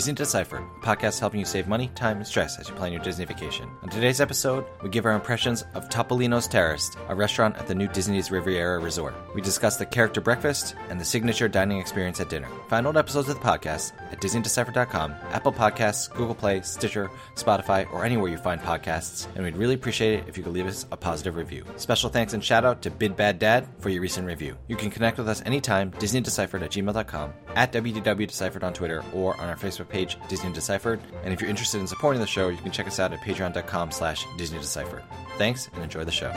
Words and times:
Disney 0.00 0.14
Deciphered, 0.14 0.62
a 0.62 0.80
podcast 0.80 1.20
helping 1.20 1.40
you 1.40 1.44
save 1.44 1.68
money, 1.68 1.90
time, 1.94 2.16
and 2.16 2.26
stress 2.26 2.58
as 2.58 2.66
you 2.66 2.74
plan 2.74 2.90
your 2.90 3.02
Disney 3.02 3.26
vacation. 3.26 3.68
On 3.82 3.90
today's 3.90 4.18
episode, 4.18 4.64
we 4.82 4.88
give 4.88 5.04
our 5.04 5.12
impressions 5.12 5.66
of 5.74 5.90
Topolino's 5.90 6.48
Terrace, 6.48 6.90
a 7.08 7.14
restaurant 7.14 7.58
at 7.58 7.66
the 7.66 7.74
new 7.74 7.86
Disney's 7.86 8.30
Riviera 8.30 8.78
Resort. 8.78 9.12
We 9.34 9.42
discuss 9.42 9.76
the 9.76 9.84
character 9.84 10.22
breakfast 10.22 10.74
and 10.88 10.98
the 10.98 11.04
signature 11.04 11.48
dining 11.48 11.78
experience 11.80 12.18
at 12.18 12.30
dinner. 12.30 12.48
Find 12.70 12.86
old 12.86 12.96
episodes 12.96 13.28
of 13.28 13.34
the 13.34 13.46
podcast 13.46 13.92
at 14.10 14.22
DisneyDeciphered.com, 14.22 15.16
Apple 15.32 15.52
Podcasts, 15.52 16.10
Google 16.10 16.34
Play, 16.34 16.62
Stitcher, 16.62 17.10
Spotify, 17.34 17.86
or 17.92 18.02
anywhere 18.02 18.30
you 18.30 18.38
find 18.38 18.58
podcasts, 18.58 19.26
and 19.34 19.44
we'd 19.44 19.58
really 19.58 19.74
appreciate 19.74 20.20
it 20.20 20.24
if 20.26 20.38
you 20.38 20.42
could 20.42 20.54
leave 20.54 20.66
us 20.66 20.86
a 20.92 20.96
positive 20.96 21.36
review. 21.36 21.62
Special 21.76 22.08
thanks 22.08 22.32
and 22.32 22.42
shout 22.42 22.64
out 22.64 22.80
to 22.80 22.90
Bid 22.90 23.16
Bad 23.16 23.38
Dad 23.38 23.68
for 23.80 23.90
your 23.90 24.00
recent 24.00 24.26
review. 24.26 24.56
You 24.66 24.76
can 24.76 24.88
connect 24.88 25.18
with 25.18 25.28
us 25.28 25.42
anytime, 25.44 25.90
DisneyDeciphered 25.90 26.62
at 26.62 26.70
gmail.com, 26.70 27.34
at 27.54 27.70
WDWDeciphered 27.74 28.62
on 28.62 28.72
Twitter, 28.72 29.04
or 29.12 29.38
on 29.38 29.50
our 29.50 29.56
Facebook 29.56 29.89
page, 29.90 30.16
Disney 30.28 30.52
Deciphered. 30.52 31.00
And 31.24 31.32
if 31.32 31.40
you're 31.40 31.50
interested 31.50 31.80
in 31.80 31.86
supporting 31.86 32.20
the 32.20 32.26
show, 32.26 32.48
you 32.48 32.58
can 32.58 32.72
check 32.72 32.86
us 32.86 32.98
out 32.98 33.12
at 33.12 33.20
patreon.com 33.20 33.90
slash 33.90 34.26
Disney 34.36 34.58
Deciphered. 34.58 35.02
Thanks 35.36 35.68
and 35.74 35.82
enjoy 35.82 36.04
the 36.04 36.12
show. 36.12 36.30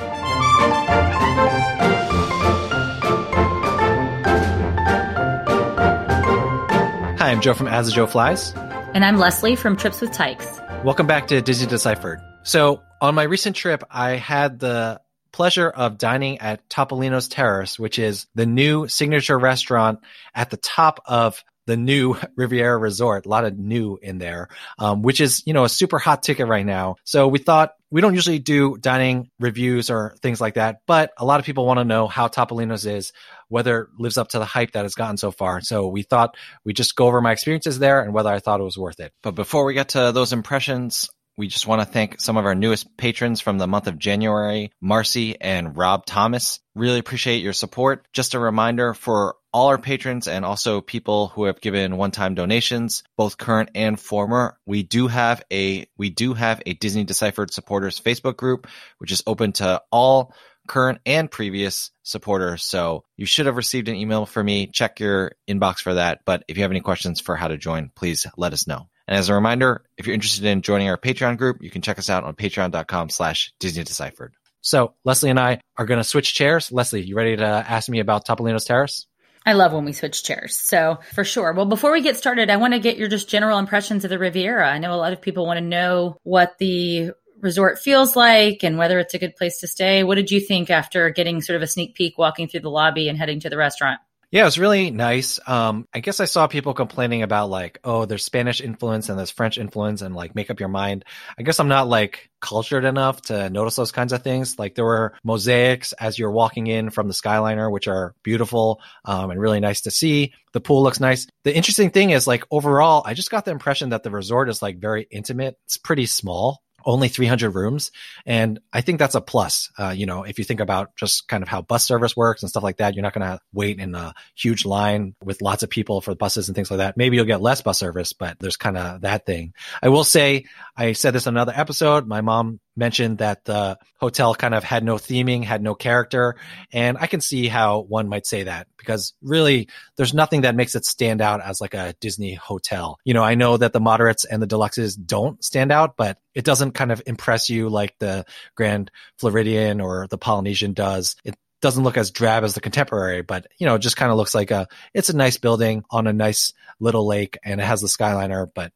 Hi, 7.20 7.32
I'm 7.32 7.42
Joe 7.42 7.54
from 7.54 7.68
As 7.68 7.86
the 7.86 7.92
Joe 7.92 8.08
Flies. 8.08 8.54
And 8.94 9.06
I'm 9.06 9.18
Leslie 9.18 9.56
from 9.56 9.78
Trips 9.78 10.02
with 10.02 10.12
Tykes. 10.12 10.60
Welcome 10.84 11.08
back 11.08 11.28
to 11.28 11.42
Disney 11.42 11.68
Deciphered. 11.68 12.20
So, 12.44 12.82
on 13.02 13.16
my 13.16 13.24
recent 13.24 13.56
trip, 13.56 13.84
I 13.90 14.12
had 14.12 14.60
the 14.60 15.02
pleasure 15.32 15.70
of 15.70 15.98
dining 15.98 16.40
at 16.40 16.70
Topolino's 16.70 17.28
Terrace, 17.28 17.80
which 17.80 18.00
is 18.00 18.28
the 18.36 18.46
new 18.46 18.88
signature 18.88 19.38
restaurant 19.38 20.00
at 20.34 20.50
the 20.50 20.58
top 20.58 21.02
of 21.06 21.44
the 21.66 21.78
new 21.78 22.18
Riviera 22.36 22.78
Resort. 22.78 23.26
A 23.26 23.30
lot 23.30 23.46
of 23.46 23.58
new 23.58 23.98
in 24.02 24.18
there, 24.18 24.50
um, 24.80 25.02
which 25.02 25.22
is, 25.22 25.44
you 25.46 25.54
know, 25.54 25.64
a 25.64 25.70
super 25.70 26.00
hot 26.00 26.24
ticket 26.24 26.48
right 26.48 26.66
now. 26.66 26.96
So 27.04 27.28
we 27.28 27.40
thought 27.40 27.74
we 27.92 28.02
don't 28.02 28.16
usually 28.16 28.40
do 28.40 28.78
dining 28.78 29.30
reviews 29.40 29.90
or 29.90 30.16
things 30.22 30.42
like 30.42 30.56
that, 30.56 30.80
but 30.88 31.12
a 31.18 31.26
lot 31.26 31.40
of 31.40 31.46
people 31.46 31.66
want 31.66 31.80
to 31.80 31.86
know 31.86 32.08
how 32.08 32.28
Topolino's 32.28 32.88
is, 32.88 33.14
whether 33.50 33.82
it 33.82 33.90
lives 34.00 34.18
up 34.18 34.30
to 34.30 34.40
the 34.40 34.46
hype 34.46 34.72
that 34.72 34.86
it's 34.86 34.96
gotten 34.96 35.18
so 35.18 35.32
far. 35.32 35.62
So 35.62 35.88
we 35.88 36.02
thought 36.02 36.36
we'd 36.66 36.76
just 36.76 36.96
go 36.96 37.06
over 37.06 37.22
my 37.22 37.32
experiences 37.32 37.78
there 37.78 38.02
and 38.02 38.14
whether 38.14 38.30
I 38.30 38.40
thought 38.40 38.60
it 38.60 38.64
was 38.64 38.78
worth 38.78 39.00
it. 39.00 39.14
But 39.22 39.36
before 39.36 39.66
we 39.66 39.76
get 39.76 39.90
to 39.90 40.12
those 40.12 40.34
impressions, 40.34 41.10
we 41.38 41.48
just 41.48 41.68
want 41.68 41.82
to 41.82 41.86
thank 41.86 42.22
some 42.22 42.38
of 42.38 42.46
our 42.46 42.56
newest 42.56 42.96
patrons 42.98 43.42
from 43.42 43.58
the 43.58 43.68
month 43.68 43.88
of 43.88 43.98
January, 43.98 44.72
Marcy 44.82 45.40
and 45.40 45.76
Rob 45.76 46.06
Thomas. 46.06 46.60
Really 46.76 47.00
appreciate 47.00 47.42
your 47.42 47.54
support. 47.54 48.06
Just 48.14 48.34
a 48.34 48.40
reminder 48.40 48.94
for 48.94 49.36
all 49.52 49.68
our 49.68 49.78
patrons 49.78 50.28
and 50.28 50.46
also 50.46 50.82
people 50.82 51.28
who 51.28 51.46
have 51.46 51.62
given 51.62 51.98
one-time 51.98 52.36
donations, 52.36 53.04
both 53.18 53.38
current 53.38 53.70
and 53.76 54.00
former. 54.00 54.58
We 54.66 54.84
do 54.84 55.08
have 55.08 55.44
a 55.52 55.88
we 55.98 56.10
do 56.10 56.34
have 56.34 56.62
a 56.66 56.74
Disney 56.74 57.04
Deciphered 57.04 57.54
supporters 57.54 58.00
Facebook 58.00 58.38
group, 58.38 58.68
which 58.98 59.12
is 59.12 59.24
open 59.28 59.54
to 59.54 59.82
all 59.92 60.34
current 60.68 61.00
and 61.06 61.30
previous 61.30 61.92
supporters. 62.04 62.64
So 62.64 63.04
you 63.18 63.26
should 63.26 63.48
have 63.48 63.58
received 63.58 63.90
an 63.90 63.96
email 63.96 64.26
from 64.26 64.46
me. 64.46 64.68
Check 64.68 65.00
your 65.00 65.34
inbox 65.48 65.80
for 65.80 65.96
that. 65.96 66.22
But 66.26 66.44
if 66.48 66.58
you 66.58 66.64
have 66.64 66.72
any 66.72 66.82
questions 66.82 67.20
for 67.20 67.36
how 67.36 67.50
to 67.50 67.58
join, 67.58 67.92
please 67.96 68.26
let 68.38 68.54
us 68.54 68.68
know. 68.68 68.88
And 69.08 69.18
as 69.18 69.30
a 69.30 69.34
reminder, 69.34 69.84
if 69.98 70.08
you're 70.08 70.14
interested 70.14 70.46
in 70.46 70.62
joining 70.62 70.90
our 70.90 70.98
Patreon 70.98 71.38
group, 71.38 71.58
you 71.62 71.70
can 71.70 71.82
check 71.82 72.00
us 72.00 72.10
out 72.10 72.24
on 72.24 72.36
patreon.com 72.36 73.10
slash 73.10 73.54
Disney 73.60 73.84
Deciphered. 73.84 74.34
So 74.62 74.94
Leslie 75.04 75.30
and 75.30 75.40
I 75.40 75.60
are 75.78 75.86
going 75.86 76.00
to 76.00 76.06
switch 76.06 76.34
chairs. 76.34 76.72
Leslie, 76.72 77.02
you 77.02 77.16
ready 77.16 77.36
to 77.36 77.46
ask 77.46 77.90
me 77.90 78.00
about 78.00 78.26
Topolino's 78.26 78.64
Terrace? 78.64 79.08
I 79.46 79.54
love 79.54 79.74
when 79.74 79.84
we 79.84 79.92
switch 79.92 80.24
chairs. 80.24 80.56
So 80.56 81.00
for 81.14 81.26
sure. 81.26 81.52
Well, 81.52 81.66
before 81.66 81.92
we 81.92 82.02
get 82.02 82.16
started, 82.16 82.50
I 82.50 82.56
want 82.56 82.74
to 82.74 82.80
get 82.80 82.98
your 82.98 83.10
just 83.10 83.28
general 83.28 83.60
impressions 83.60 84.06
of 84.06 84.10
the 84.10 84.18
Riviera. 84.18 84.70
I 84.70 84.78
know 84.78 84.94
a 84.94 84.96
lot 84.96 85.12
of 85.12 85.22
people 85.22 85.46
want 85.46 85.58
to 85.58 85.66
know 85.66 86.16
what 86.24 86.58
the 86.60 87.12
resort 87.42 87.80
feels 87.80 88.16
like 88.16 88.64
and 88.64 88.78
whether 88.78 89.00
it's 89.00 89.14
a 89.14 89.20
good 89.20 89.36
place 89.36 89.60
to 89.60 89.68
stay. 89.68 90.06
What 90.06 90.16
did 90.16 90.32
you 90.32 90.40
think 90.40 90.70
after 90.70 91.10
getting 91.10 91.42
sort 91.42 91.58
of 91.58 91.62
a 91.62 91.68
sneak 91.68 91.94
peek 91.94 92.18
walking 92.18 92.48
through 92.48 92.62
the 92.62 92.70
lobby 92.70 93.10
and 93.10 93.18
heading 93.18 93.42
to 93.42 93.50
the 93.50 93.58
restaurant? 93.58 94.00
Yeah, 94.34 94.42
it 94.42 94.46
was 94.46 94.58
really 94.58 94.90
nice. 94.90 95.40
Um, 95.46 95.88
I 95.94 96.00
guess 96.00 96.20
I 96.20 96.26
saw 96.26 96.48
people 96.48 96.74
complaining 96.74 97.22
about 97.22 97.52
like, 97.52 97.80
oh, 97.84 98.06
there's 98.06 98.26
Spanish 98.26 98.62
influence 98.62 99.08
and 99.08 99.20
there's 99.20 99.30
French 99.30 99.60
influence 99.60 100.02
and 100.02 100.16
like 100.16 100.34
make 100.34 100.50
up 100.50 100.60
your 100.60 100.70
mind. 100.70 101.06
I 101.38 101.44
guess 101.44 101.60
I'm 101.60 101.68
not 101.68 101.88
like 101.88 102.32
cultured 102.42 102.84
enough 102.84 103.22
to 103.24 103.52
notice 103.52 103.76
those 103.76 103.92
kinds 103.92 104.12
of 104.12 104.24
things. 104.24 104.58
Like 104.58 104.74
there 104.74 104.86
were 104.86 105.14
mosaics 105.24 105.94
as 105.94 106.18
you're 106.18 106.32
walking 106.32 106.66
in 106.66 106.90
from 106.90 107.08
the 107.08 107.14
Skyliner, 107.14 107.72
which 107.72 107.88
are 107.88 108.16
beautiful 108.24 108.82
um, 109.06 109.30
and 109.30 109.40
really 109.40 109.60
nice 109.60 109.82
to 109.82 109.92
see. 109.92 110.34
The 110.54 110.62
pool 110.62 110.82
looks 110.82 111.00
nice. 111.00 111.28
The 111.44 111.56
interesting 111.56 111.92
thing 111.92 112.10
is 112.10 112.26
like 112.26 112.44
overall, 112.50 113.04
I 113.06 113.14
just 113.14 113.30
got 113.30 113.46
the 113.46 113.52
impression 113.52 113.90
that 113.90 114.02
the 114.02 114.10
resort 114.10 114.50
is 114.50 114.64
like 114.64 114.80
very 114.80 115.06
intimate. 115.12 115.60
It's 115.66 115.78
pretty 115.78 116.08
small 116.08 116.64
only 116.86 117.08
300 117.08 117.52
rooms. 117.52 117.92
And 118.26 118.60
I 118.72 118.82
think 118.82 119.00
that's 119.00 119.16
a 119.16 119.22
plus. 119.22 119.72
Uh, 119.78 119.94
you 119.96 120.06
know, 120.06 120.24
if 120.24 120.40
you 120.40 120.46
think 120.46 120.60
about 120.60 120.96
just 120.96 121.28
kind 121.28 121.44
of 121.44 121.50
how 121.50 121.62
bus 121.62 121.86
service 121.86 122.16
works 122.16 122.44
and 122.44 122.50
stuff 122.50 122.64
like 122.64 122.78
that, 122.78 122.96
you're 122.96 123.04
not 123.04 123.14
going 123.14 123.28
to 123.28 123.40
wait 123.54 123.80
in 123.80 123.96
a 123.96 124.14
huge 124.36 124.66
line 124.66 125.16
with 125.24 125.42
lots 125.42 125.64
of 125.64 125.70
people 125.70 126.02
for 126.02 126.16
buses 126.16 126.48
and 126.50 126.56
things 126.56 126.70
like 126.70 126.80
that. 126.80 126.98
Maybe 126.98 127.18
you'll 127.18 127.26
get 127.26 127.42
less 127.42 127.62
bus 127.62 127.80
service, 127.80 128.14
but 128.14 128.40
there's 128.40 128.58
kind 128.58 128.78
of 128.78 129.02
that 129.02 129.26
thing. 129.26 129.54
I 129.82 129.90
will 129.90 130.04
say, 130.04 130.46
I 130.76 130.94
said 130.94 131.12
this 131.12 131.28
in 131.28 131.36
another 131.36 131.54
episode. 131.56 132.08
My 132.08 132.22
mom 132.22 132.60
mentioned 132.76 133.20
that 133.20 133.46
the 133.46 133.78
hotel 134.00 134.34
kind 134.34 134.56
of 134.56 134.64
had 134.64 134.84
no 134.84 134.96
theming, 134.96 135.44
had 135.44 135.62
no 135.62 135.76
character. 135.76 136.36
And 136.72 136.98
I 137.00 137.06
can 137.06 137.22
see 137.22 137.48
how 137.48 137.82
one 137.82 138.10
might 138.10 138.26
say 138.26 138.44
that 138.44 138.68
because 138.78 139.14
really 139.22 139.70
there's 139.98 140.16
nothing 140.16 140.42
that 140.42 140.56
makes 140.56 140.74
it 140.74 140.86
stand 140.86 141.22
out 141.22 141.42
as 141.42 141.62
like 141.62 141.76
a 141.76 141.94
Disney 142.00 142.34
hotel. 142.34 142.98
You 143.04 143.14
know, 143.14 143.24
I 143.24 143.36
know 143.36 143.56
that 143.58 143.72
the 143.72 143.80
moderates 143.80 144.26
and 144.26 144.42
the 144.42 144.48
deluxes 144.48 144.98
don't 144.98 145.44
stand 145.44 145.72
out, 145.72 145.96
but 145.96 146.18
it 146.34 146.44
doesn't 146.44 146.72
kind 146.72 146.92
of 146.92 147.04
impress 147.06 147.52
you 147.52 147.70
like 147.70 147.96
the 148.00 148.26
Grand 148.56 148.90
Floridian 149.20 149.80
or 149.80 150.08
the 150.08 150.18
Polynesian 150.18 150.74
does. 150.74 151.16
It 151.24 151.36
doesn't 151.62 151.84
look 151.84 151.98
as 151.98 152.10
drab 152.10 152.44
as 152.44 152.56
the 152.56 152.62
contemporary, 152.62 153.22
but 153.22 153.46
you 153.60 153.68
know, 153.68 153.76
it 153.76 153.80
just 153.80 153.96
kind 153.96 154.12
of 154.12 154.18
looks 154.18 154.34
like 154.34 154.50
a, 154.50 154.68
it's 154.94 155.10
a 155.10 155.16
nice 155.16 155.38
building 155.38 155.84
on 155.92 156.08
a 156.08 156.14
nice 156.14 156.52
little 156.80 157.06
lake 157.06 157.38
and 157.44 157.62
it 157.62 157.64
has 157.64 157.82
the 157.82 157.88
Skyliner, 157.88 158.48
but 158.54 158.74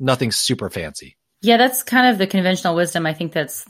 nothing 0.00 0.32
super 0.32 0.68
fancy. 0.68 1.16
Yeah, 1.46 1.58
that's 1.58 1.84
kind 1.84 2.08
of 2.08 2.18
the 2.18 2.26
conventional 2.26 2.74
wisdom 2.74 3.06
I 3.06 3.14
think 3.14 3.32
that's 3.32 3.64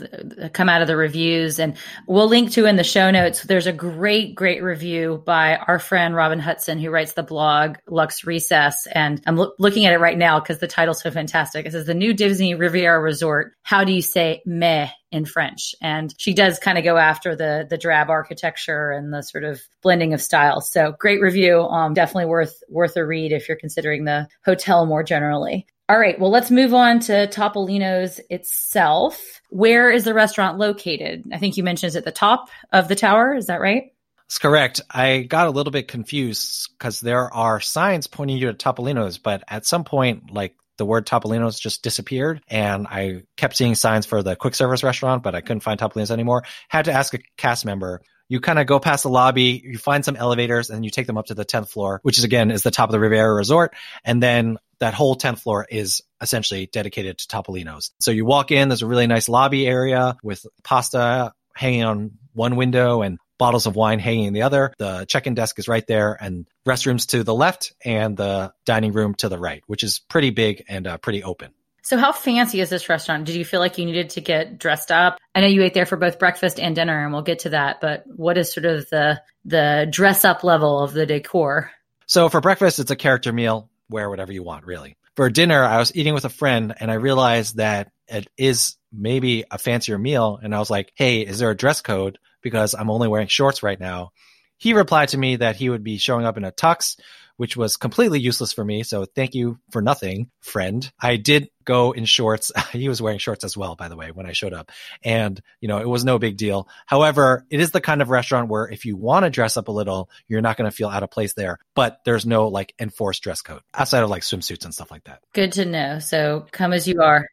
come 0.54 0.70
out 0.70 0.80
of 0.80 0.88
the 0.88 0.96
reviews. 0.96 1.58
And 1.58 1.76
we'll 2.06 2.26
link 2.26 2.52
to 2.52 2.64
in 2.64 2.76
the 2.76 2.82
show 2.82 3.10
notes. 3.10 3.42
There's 3.42 3.66
a 3.66 3.72
great, 3.72 4.34
great 4.34 4.62
review 4.62 5.22
by 5.26 5.56
our 5.56 5.78
friend 5.78 6.14
Robin 6.14 6.38
Hudson, 6.38 6.78
who 6.78 6.88
writes 6.88 7.12
the 7.12 7.22
blog 7.22 7.76
Luxe 7.86 8.24
Recess. 8.24 8.86
And 8.86 9.20
I'm 9.26 9.36
lo- 9.36 9.52
looking 9.58 9.84
at 9.84 9.92
it 9.92 10.00
right 10.00 10.16
now 10.16 10.40
because 10.40 10.58
the 10.58 10.66
title's 10.66 11.02
so 11.02 11.10
fantastic. 11.10 11.66
It 11.66 11.72
says, 11.72 11.84
The 11.84 11.92
new 11.92 12.14
Disney 12.14 12.54
Riviera 12.54 12.98
Resort. 12.98 13.52
How 13.62 13.84
do 13.84 13.92
you 13.92 14.00
say 14.00 14.40
meh 14.46 14.88
in 15.12 15.26
French? 15.26 15.74
And 15.82 16.14
she 16.16 16.32
does 16.32 16.58
kind 16.58 16.78
of 16.78 16.84
go 16.84 16.96
after 16.96 17.36
the, 17.36 17.66
the 17.68 17.76
drab 17.76 18.08
architecture 18.08 18.90
and 18.90 19.12
the 19.12 19.20
sort 19.20 19.44
of 19.44 19.60
blending 19.82 20.14
of 20.14 20.22
styles. 20.22 20.72
So 20.72 20.94
great 20.98 21.20
review. 21.20 21.60
Um, 21.60 21.92
definitely 21.92 22.30
worth, 22.30 22.62
worth 22.70 22.96
a 22.96 23.04
read 23.04 23.32
if 23.32 23.48
you're 23.48 23.58
considering 23.58 24.06
the 24.06 24.28
hotel 24.46 24.86
more 24.86 25.02
generally. 25.02 25.66
All 25.88 25.98
right, 25.98 26.18
well, 26.18 26.30
let's 26.30 26.50
move 26.50 26.74
on 26.74 26.98
to 27.00 27.28
Topolino's 27.28 28.20
itself. 28.28 29.40
Where 29.50 29.88
is 29.90 30.02
the 30.02 30.14
restaurant 30.14 30.58
located? 30.58 31.24
I 31.32 31.38
think 31.38 31.56
you 31.56 31.62
mentioned 31.62 31.88
it's 31.88 31.96
at 31.96 32.04
the 32.04 32.10
top 32.10 32.48
of 32.72 32.88
the 32.88 32.96
tower. 32.96 33.34
Is 33.34 33.46
that 33.46 33.60
right? 33.60 33.92
That's 34.26 34.38
correct. 34.38 34.80
I 34.90 35.20
got 35.20 35.46
a 35.46 35.50
little 35.50 35.70
bit 35.70 35.86
confused 35.86 36.70
because 36.76 37.00
there 37.00 37.32
are 37.32 37.60
signs 37.60 38.08
pointing 38.08 38.38
you 38.38 38.52
to 38.52 38.54
Topolino's, 38.54 39.18
but 39.18 39.44
at 39.46 39.64
some 39.64 39.84
point, 39.84 40.32
like 40.32 40.56
the 40.76 40.84
word 40.84 41.06
Topolino's 41.06 41.60
just 41.60 41.84
disappeared, 41.84 42.42
and 42.48 42.88
I 42.88 43.22
kept 43.36 43.56
seeing 43.56 43.76
signs 43.76 44.06
for 44.06 44.24
the 44.24 44.34
quick 44.34 44.56
service 44.56 44.82
restaurant, 44.82 45.22
but 45.22 45.36
I 45.36 45.40
couldn't 45.40 45.60
find 45.60 45.78
Topolino's 45.78 46.10
anymore. 46.10 46.42
Had 46.68 46.86
to 46.86 46.92
ask 46.92 47.14
a 47.14 47.18
cast 47.36 47.64
member 47.64 48.02
you 48.28 48.40
kind 48.40 48.58
of 48.58 48.66
go 48.66 48.78
past 48.80 49.02
the 49.04 49.08
lobby, 49.08 49.60
you 49.64 49.78
find 49.78 50.04
some 50.04 50.16
elevators, 50.16 50.70
and 50.70 50.84
you 50.84 50.90
take 50.90 51.06
them 51.06 51.18
up 51.18 51.26
to 51.26 51.34
the 51.34 51.44
10th 51.44 51.70
floor, 51.70 52.00
which 52.02 52.18
is 52.18 52.24
again 52.24 52.50
is 52.50 52.62
the 52.62 52.70
top 52.70 52.88
of 52.88 52.92
the 52.92 53.00
Riviera 53.00 53.34
Resort. 53.34 53.74
And 54.04 54.22
then 54.22 54.58
that 54.78 54.94
whole 54.94 55.16
10th 55.16 55.40
floor 55.40 55.66
is 55.68 56.02
essentially 56.20 56.66
dedicated 56.66 57.18
to 57.18 57.26
Topolino's. 57.28 57.92
So 58.00 58.10
you 58.10 58.24
walk 58.24 58.50
in, 58.50 58.68
there's 58.68 58.82
a 58.82 58.86
really 58.86 59.06
nice 59.06 59.28
lobby 59.28 59.66
area 59.66 60.16
with 60.22 60.44
pasta 60.62 61.32
hanging 61.54 61.84
on 61.84 62.12
one 62.34 62.56
window 62.56 63.02
and 63.02 63.18
bottles 63.38 63.66
of 63.66 63.76
wine 63.76 63.98
hanging 63.98 64.24
in 64.24 64.32
the 64.32 64.42
other. 64.42 64.72
The 64.78 65.04
check-in 65.06 65.34
desk 65.34 65.58
is 65.58 65.68
right 65.68 65.86
there 65.86 66.16
and 66.20 66.46
restrooms 66.66 67.08
to 67.08 67.22
the 67.22 67.34
left 67.34 67.74
and 67.84 68.16
the 68.16 68.52
dining 68.64 68.92
room 68.92 69.14
to 69.16 69.28
the 69.28 69.38
right, 69.38 69.62
which 69.66 69.82
is 69.82 70.00
pretty 70.08 70.30
big 70.30 70.64
and 70.68 70.86
uh, 70.86 70.98
pretty 70.98 71.22
open. 71.22 71.52
So, 71.86 71.96
how 71.98 72.10
fancy 72.10 72.58
is 72.58 72.68
this 72.68 72.88
restaurant? 72.88 73.26
Did 73.26 73.36
you 73.36 73.44
feel 73.44 73.60
like 73.60 73.78
you 73.78 73.84
needed 73.84 74.10
to 74.10 74.20
get 74.20 74.58
dressed 74.58 74.90
up? 74.90 75.18
I 75.36 75.40
know 75.40 75.46
you 75.46 75.62
ate 75.62 75.72
there 75.72 75.86
for 75.86 75.96
both 75.96 76.18
breakfast 76.18 76.58
and 76.58 76.74
dinner, 76.74 77.04
and 77.04 77.12
we'll 77.12 77.22
get 77.22 77.38
to 77.40 77.50
that. 77.50 77.80
But 77.80 78.02
what 78.06 78.36
is 78.36 78.52
sort 78.52 78.66
of 78.66 78.90
the 78.90 79.22
the 79.44 79.86
dress 79.88 80.24
up 80.24 80.42
level 80.42 80.80
of 80.80 80.92
the 80.92 81.06
decor? 81.06 81.70
So, 82.06 82.28
for 82.28 82.40
breakfast, 82.40 82.80
it's 82.80 82.90
a 82.90 82.96
character 82.96 83.32
meal. 83.32 83.70
Wear 83.88 84.10
whatever 84.10 84.32
you 84.32 84.42
want, 84.42 84.66
really. 84.66 84.96
For 85.14 85.30
dinner, 85.30 85.62
I 85.62 85.78
was 85.78 85.94
eating 85.94 86.12
with 86.12 86.24
a 86.24 86.28
friend, 86.28 86.74
and 86.80 86.90
I 86.90 86.94
realized 86.94 87.58
that 87.58 87.92
it 88.08 88.26
is 88.36 88.74
maybe 88.92 89.44
a 89.48 89.56
fancier 89.56 89.96
meal. 89.96 90.40
And 90.42 90.56
I 90.56 90.58
was 90.58 90.70
like, 90.70 90.90
"Hey, 90.96 91.20
is 91.20 91.38
there 91.38 91.52
a 91.52 91.56
dress 91.56 91.82
code? 91.82 92.18
Because 92.42 92.74
I'm 92.74 92.90
only 92.90 93.06
wearing 93.06 93.28
shorts 93.28 93.62
right 93.62 93.78
now." 93.78 94.10
He 94.58 94.72
replied 94.72 95.10
to 95.10 95.18
me 95.18 95.36
that 95.36 95.54
he 95.54 95.68
would 95.68 95.84
be 95.84 95.98
showing 95.98 96.26
up 96.26 96.36
in 96.36 96.42
a 96.42 96.50
tux 96.50 96.96
which 97.36 97.56
was 97.56 97.76
completely 97.76 98.20
useless 98.20 98.52
for 98.52 98.64
me. 98.64 98.82
So 98.82 99.04
thank 99.04 99.34
you 99.34 99.58
for 99.70 99.82
nothing, 99.82 100.30
friend. 100.40 100.90
I 101.00 101.16
did 101.16 101.50
go 101.64 101.92
in 101.92 102.04
shorts. 102.04 102.52
he 102.72 102.88
was 102.88 103.02
wearing 103.02 103.18
shorts 103.18 103.44
as 103.44 103.56
well, 103.56 103.76
by 103.76 103.88
the 103.88 103.96
way, 103.96 104.10
when 104.10 104.26
I 104.26 104.32
showed 104.32 104.52
up. 104.52 104.70
And, 105.04 105.40
you 105.60 105.68
know, 105.68 105.78
it 105.78 105.88
was 105.88 106.04
no 106.04 106.18
big 106.18 106.36
deal. 106.36 106.68
However, 106.86 107.44
it 107.50 107.60
is 107.60 107.70
the 107.70 107.80
kind 107.80 108.02
of 108.02 108.10
restaurant 108.10 108.48
where 108.48 108.68
if 108.68 108.84
you 108.84 108.96
want 108.96 109.24
to 109.24 109.30
dress 109.30 109.56
up 109.56 109.68
a 109.68 109.72
little, 109.72 110.10
you're 110.28 110.40
not 110.40 110.56
going 110.56 110.70
to 110.70 110.76
feel 110.76 110.88
out 110.88 111.02
of 111.02 111.10
place 111.10 111.34
there, 111.34 111.58
but 111.74 112.00
there's 112.04 112.26
no 112.26 112.48
like 112.48 112.74
enforced 112.78 113.22
dress 113.22 113.42
code 113.42 113.62
outside 113.74 114.02
of 114.02 114.10
like 114.10 114.22
swimsuits 114.22 114.64
and 114.64 114.72
stuff 114.72 114.90
like 114.90 115.04
that. 115.04 115.20
Good 115.32 115.52
to 115.52 115.64
know. 115.64 115.98
So 115.98 116.46
come 116.52 116.72
as 116.72 116.88
you 116.88 117.02
are. 117.02 117.28